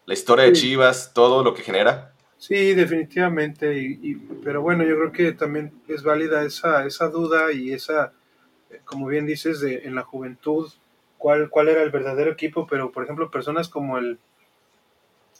[0.05, 0.53] La historia de.
[0.53, 2.13] Chivas, todo lo que genera.
[2.37, 3.77] Sí, definitivamente.
[3.79, 8.13] Y, y- pero bueno, yo creo que también es válida esa, esa duda y esa,
[8.85, 10.71] como bien dices, de, en la juventud,
[11.17, 12.67] cuál, cuál era el verdadero equipo.
[12.67, 14.19] Pero, por ejemplo, personas como el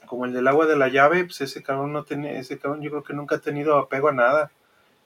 [0.08, 2.90] como el del agua de la llave, pues ese cabrón no tiene, ese cabrón yo
[2.90, 4.52] creo que nunca ha tenido apego a nada.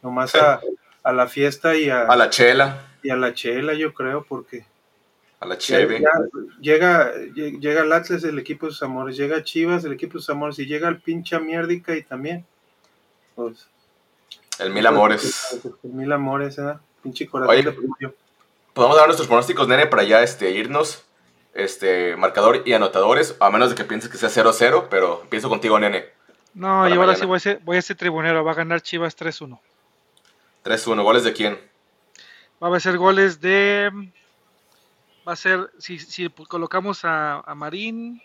[0.01, 0.61] Nomás a,
[1.03, 4.65] a la fiesta y a, A la chela, y a la chela, yo creo, porque
[5.39, 6.01] a la cheve.
[6.59, 10.19] llega, lle- llega el Atlas, el equipo de sus amores, llega Chivas, el equipo de
[10.19, 12.45] sus amores, y llega el pinche Mierdica y también.
[13.35, 13.67] Pues,
[14.59, 15.59] El mil amores.
[15.83, 16.73] el mil amores, ¿eh?
[17.03, 17.63] Pinche corazón Oye.
[17.99, 18.13] de.
[18.73, 21.03] Podemos dar nuestros pronósticos, nene, para ya este, irnos.
[21.53, 23.35] Este, marcador y anotadores.
[23.39, 26.05] A menos de que pienses que sea 0-0, pero empiezo contigo, nene.
[26.53, 28.43] No, Para y ahora sí voy a, ser, voy a ser tribunero.
[28.43, 29.59] Va a ganar Chivas 3-1.
[30.63, 31.03] 3-1.
[31.03, 31.59] ¿Goles de quién?
[32.61, 33.89] Va a ser goles de.
[35.27, 35.71] Va a ser.
[35.79, 38.21] Si, si colocamos a, a Marín.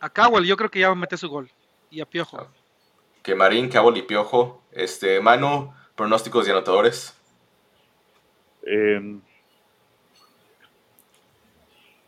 [0.00, 1.50] A Cowell, yo creo que ya va a meter su gol.
[1.90, 2.48] Y a Piojo.
[3.22, 4.62] Que Marín, Cabo y Piojo.
[4.72, 7.14] Este, Manu, pronósticos y anotadores.
[8.66, 9.20] Eh,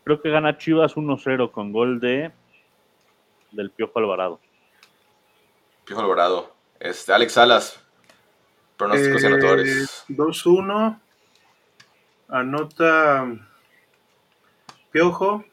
[0.03, 2.31] creo que gana Chivas 1-0 con gol de
[3.51, 4.39] del Piojo Alvarado.
[5.85, 6.53] Piojo Alvarado.
[6.79, 7.79] Este, Alex Salas,
[8.77, 10.05] pronósticos y Eh, anotadores.
[10.09, 10.99] 2-1.
[12.27, 13.27] Anota
[14.91, 15.45] Piojo.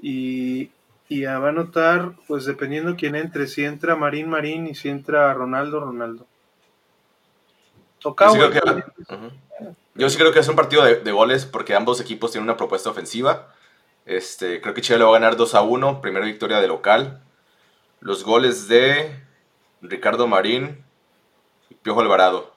[0.00, 0.70] Y,
[1.08, 3.46] y va a anotar, pues dependiendo quién entre.
[3.46, 4.66] Si entra Marín, Marín.
[4.66, 6.26] Y si entra Ronaldo, Ronaldo.
[8.10, 8.82] Tocaba, Yo sí, creo que.
[9.94, 12.56] Yo sí creo que es un partido de, de goles porque ambos equipos tienen una
[12.56, 13.52] propuesta ofensiva.
[14.04, 17.20] Este, creo que Chivas le va a ganar 2 a 1, primera victoria de local.
[18.00, 19.18] Los goles de
[19.82, 20.84] Ricardo Marín
[21.70, 22.54] y Piojo Alvarado.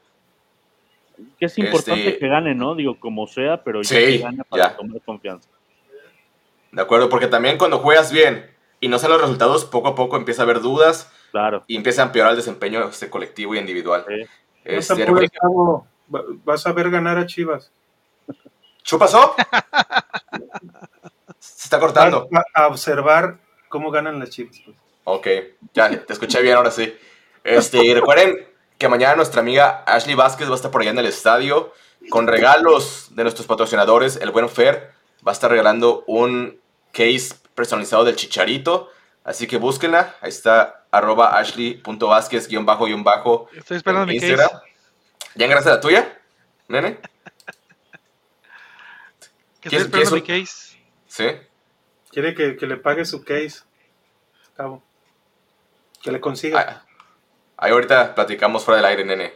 [1.40, 2.76] Que es importante Este- que gane, ¿no?
[2.76, 4.78] Digo, como sea, pero ya Sí, que gane para ya.
[4.78, 5.50] tomar confianza.
[6.72, 10.18] De acuerdo, porque también cuando juegas bien y no salen los resultados, poco a poco
[10.18, 11.64] empieza a haber dudas Claro.
[11.68, 14.06] y empieza a empeorar el desempeño este, colectivo y individual.
[14.08, 14.26] Sí.
[14.66, 15.88] No Este, apures, Gabo.
[16.14, 17.72] Va- Vas a ver ganar a Chivas.
[18.84, 19.36] ¿Chu pasó?
[21.40, 22.28] Se está cortando.
[22.32, 23.38] Vas a observar
[23.70, 24.58] cómo ganan las Chivas.
[24.66, 24.78] pues.
[25.06, 25.28] Ok,
[25.74, 26.96] ya te escuché bien ahora sí.
[27.44, 28.48] Este, y recuerden
[28.78, 31.74] que mañana nuestra amiga Ashley Vázquez va a estar por allá en el estadio
[32.10, 34.18] con regalos de nuestros patrocinadores.
[34.18, 34.92] El buen Fer
[35.26, 36.60] va a estar regalando un
[36.92, 38.90] case personalizado del chicharito.
[39.30, 40.16] Así que búsquenla.
[40.22, 44.50] Ahí está arroba ashley.vázquez guion bajo guion bajo Estoy esperando mi Instagram.
[44.50, 44.64] case.
[45.36, 46.20] ¿Ya engrasaste la tuya,
[46.68, 46.98] nene?
[49.62, 50.78] Que ¿Quieres- estoy esperando mi case.
[51.08, 51.28] Sí.
[52.12, 53.60] Quiere que, que le pague su case.
[54.58, 54.84] Cabo.
[56.02, 56.60] Que le consiga.
[56.68, 56.86] Ah,
[57.58, 59.34] Ahí ahorita platicamos fuera del aire, nene.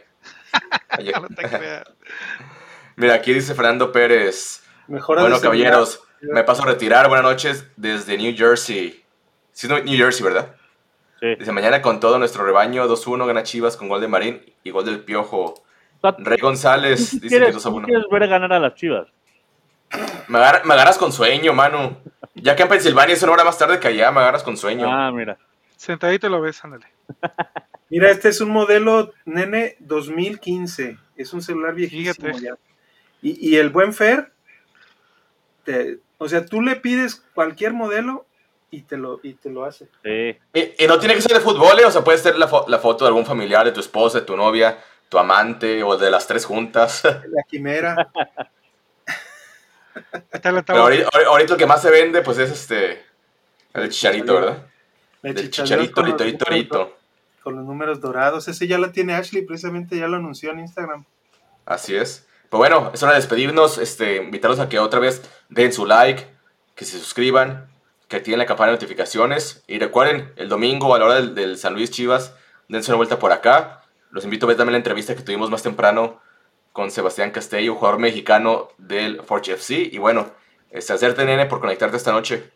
[1.20, 1.48] No te.
[2.96, 4.62] Mira, aquí dice Fernando Pérez.
[4.88, 7.08] Mejora Bueno, caballeros, me paso a retirar.
[7.08, 9.03] Buenas noches desde New Jersey.
[9.54, 10.54] Sí, New Jersey, ¿verdad?
[11.20, 11.36] Sí.
[11.36, 14.84] Dice, mañana con todo nuestro rebaño, 2-1 gana Chivas con gol de Marín y gol
[14.84, 15.54] del Piojo.
[16.18, 17.86] Rey González ¿Tú dice que quieres, 2 a tú 1.
[17.86, 19.08] quieres ver ganar a las chivas?
[20.28, 21.96] Me, agar- me agarras con sueño, mano.
[22.34, 24.86] Ya que en Pensilvania es una hora más tarde que allá, me agarras con sueño.
[24.90, 25.38] Ah, mira.
[25.76, 26.86] Sentadito lo ves, ándale.
[27.90, 30.98] Mira, este es un modelo Nene 2015.
[31.16, 32.56] Es un celular viejísimo ya.
[33.22, 34.32] Y, y el buen Fer,
[35.64, 38.26] te- o sea, tú le pides cualquier modelo
[38.76, 39.86] y te lo, y te lo hace.
[40.02, 40.36] Sí.
[40.54, 41.84] Y, y no tiene que ser de fútbol, ¿eh?
[41.84, 44.26] o sea, puede ser la, fo- la foto de algún familiar, de tu esposa, de
[44.26, 47.02] tu novia, tu amante o de las tres juntas.
[47.04, 48.10] La quimera.
[50.12, 50.82] Ahí está la Pero tabla.
[50.82, 53.04] ahorita, ahorita lo que más se vende, pues es este.
[53.72, 54.66] El chicharito, ¿verdad?
[55.22, 56.96] el chicharito chicharito, con los rito, rito, números- rito.
[57.42, 58.48] Con los números dorados.
[58.48, 61.04] Ese ya lo tiene Ashley, precisamente ya lo anunció en Instagram.
[61.66, 62.26] Así es.
[62.48, 63.78] Pues bueno, es hora de despedirnos.
[63.78, 66.26] Este, invitarlos a que otra vez den su like,
[66.74, 67.68] que se suscriban,
[68.08, 69.64] que activen la campana de notificaciones.
[69.66, 72.34] Y recuerden, el domingo a la hora del, San Luis Chivas,
[72.68, 73.82] dense una vuelta por acá.
[74.10, 76.20] Los invito a ver también la entrevista que tuvimos más temprano
[76.72, 79.88] con Sebastián Castello, jugador mexicano del Forge FC.
[79.92, 80.30] Y bueno,
[80.70, 82.50] este, hacerte, nene, por conectarte esta noche.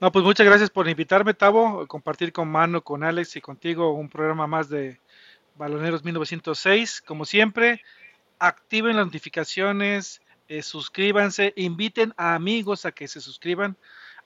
[0.00, 4.08] No, pues muchas gracias por invitarme, Tavo, compartir con Mano, con Alex y contigo un
[4.08, 5.00] programa más de
[5.54, 7.00] Baloneros 1906.
[7.00, 7.80] Como siempre,
[8.38, 13.76] activen las notificaciones, eh, suscríbanse, inviten a amigos a que se suscriban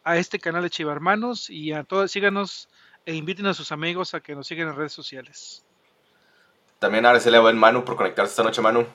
[0.09, 2.71] a este canal de Chiva Hermanos y a todos, síganos
[3.05, 5.67] e inviten a sus amigos a que nos sigan en redes sociales.
[6.79, 8.87] También agradecerle a buen Manu por conectarse esta noche, Manu.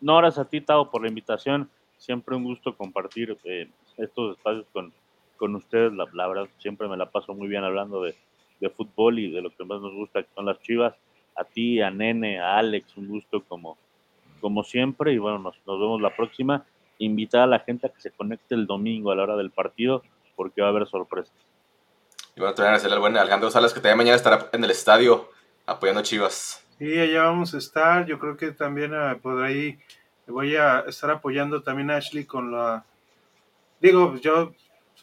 [0.00, 1.68] No, gracias a ti, Tao, por la invitación.
[1.98, 4.92] Siempre un gusto compartir eh, estos espacios con,
[5.36, 5.92] con ustedes.
[5.94, 8.14] La, la verdad, siempre me la paso muy bien hablando de,
[8.60, 10.94] de fútbol y de lo que más nos gusta, que son las chivas.
[11.34, 13.76] A ti, a Nene, a Alex, un gusto como,
[14.40, 15.12] como siempre.
[15.12, 16.64] Y bueno, nos, nos vemos la próxima.
[16.98, 20.04] Invitar a la gente a que se conecte el domingo a la hora del partido,
[20.36, 21.34] porque va a haber sorpresas.
[22.34, 25.30] Y bueno, también agradecerle al buen Alejandro Salas, que también mañana estará en el estadio
[25.66, 26.64] apoyando a Chivas.
[26.78, 28.06] Sí, allá vamos a estar.
[28.06, 29.78] Yo creo que también ah, por ahí
[30.26, 32.84] voy a estar apoyando también a Ashley con la.
[33.80, 34.52] Digo, yo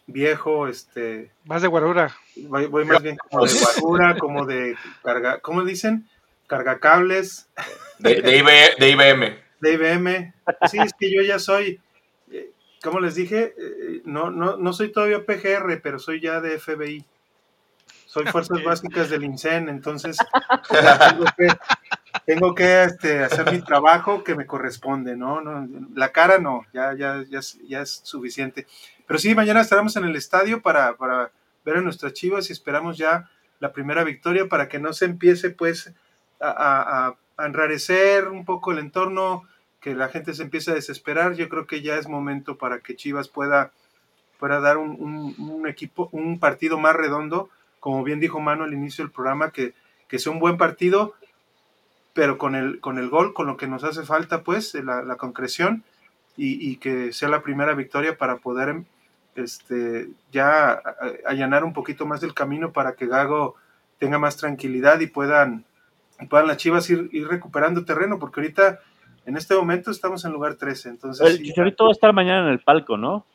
[0.07, 1.32] viejo, este.
[1.45, 2.15] Más de guarura.
[2.36, 5.39] Voy, voy más bien como de guardura, como de carga.
[5.39, 6.09] ¿Cómo dicen?
[6.47, 7.47] Cargacables,
[7.99, 8.47] De, de, IB
[8.80, 9.38] de IBM.
[9.59, 10.34] de IBM.
[10.67, 11.80] Sí, es que yo ya soy.
[12.80, 16.59] Eh, como les dije, eh, no, no, no soy todavía PGR, pero soy ya de
[16.59, 17.05] FBI.
[18.05, 18.63] Soy Fuerzas.
[18.63, 20.17] Básicas del INSEN, entonces
[20.67, 21.47] tengo que,
[22.25, 25.41] tengo que este, hacer mi trabajo que me corresponde, ¿no?
[25.41, 28.65] no la cara no, ya, ya, ya, es- ya es suficiente.
[29.05, 31.32] Pero sí, mañana estaremos en el estadio para, para
[31.63, 35.51] ver a nuestras chivas y esperamos ya la primera victoria para que no se empiece
[35.51, 35.93] pues
[36.39, 39.43] a, a- a- a enrarecer un poco el entorno,
[39.80, 41.34] que la gente se empiece a desesperar.
[41.36, 43.71] Yo creo que ya es momento para que Chivas pueda,
[44.39, 47.49] pueda dar un, un- un equipo, un partido más redondo,
[47.80, 49.73] como bien dijo Mano al inicio del programa, que,
[50.07, 51.13] que sea un buen partido,
[52.13, 55.15] pero con el, con el gol, con lo que nos hace falta, pues, la, la
[55.15, 55.84] concreción,
[56.36, 58.84] y, y que sea la primera victoria para poder
[59.36, 60.82] este, ya
[61.25, 63.55] allanar un poquito más el camino para que Gago
[63.99, 65.65] tenga más tranquilidad y puedan,
[66.30, 68.80] puedan las Chivas ir, ir recuperando terreno, porque ahorita,
[69.30, 72.47] en este momento, estamos en lugar 13, entonces El sí, Chicharito va a estar mañana
[72.47, 73.25] en el palco, ¿no?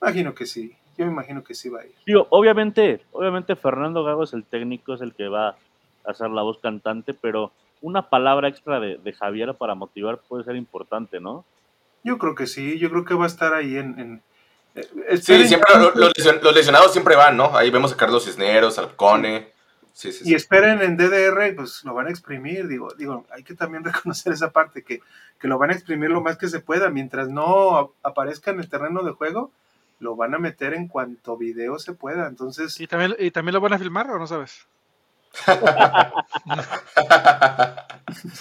[0.00, 1.92] imagino que sí, yo me imagino que sí va a ir.
[2.06, 5.56] Digo, obviamente, obviamente Fernando Gago es el técnico, es el que va a
[6.10, 10.54] hacer la voz cantante, pero una palabra extra de, de Javier para motivar puede ser
[10.56, 11.44] importante, ¿no?
[12.04, 13.98] Yo creo que sí, yo creo que va a estar ahí en...
[13.98, 14.22] en
[14.76, 17.56] eh, Sí, siempre lesion- los lesionados siempre van, ¿no?
[17.56, 19.48] Ahí vemos a Carlos Cisneros, al Cone.
[19.92, 20.34] Sí, sí, Y sí.
[20.34, 24.50] esperen en DDR, pues lo van a exprimir, digo, digo, hay que también reconocer esa
[24.50, 25.00] parte, que,
[25.38, 28.68] que lo van a exprimir lo más que se pueda, mientras no aparezca en el
[28.68, 29.50] terreno de juego,
[29.98, 33.60] lo van a meter en cuanto video se pueda, entonces, ¿Y también, ¿Y también lo
[33.60, 34.66] van a filmar o no sabes?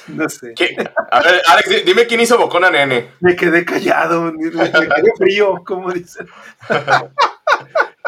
[0.08, 0.76] no sé, ¿Qué?
[1.12, 3.12] A ver, Alex, di- dime quién hizo Bocona Nene.
[3.20, 6.28] me quedé callado, me quedé frío, como dicen.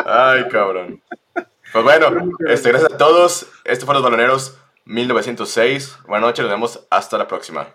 [0.05, 1.01] Ay, cabrón.
[1.71, 3.47] Pues bueno, este, gracias a todos.
[3.63, 5.99] Este fue Los Baloneros 1906.
[6.05, 7.67] Buenas noches, nos vemos hasta la próxima.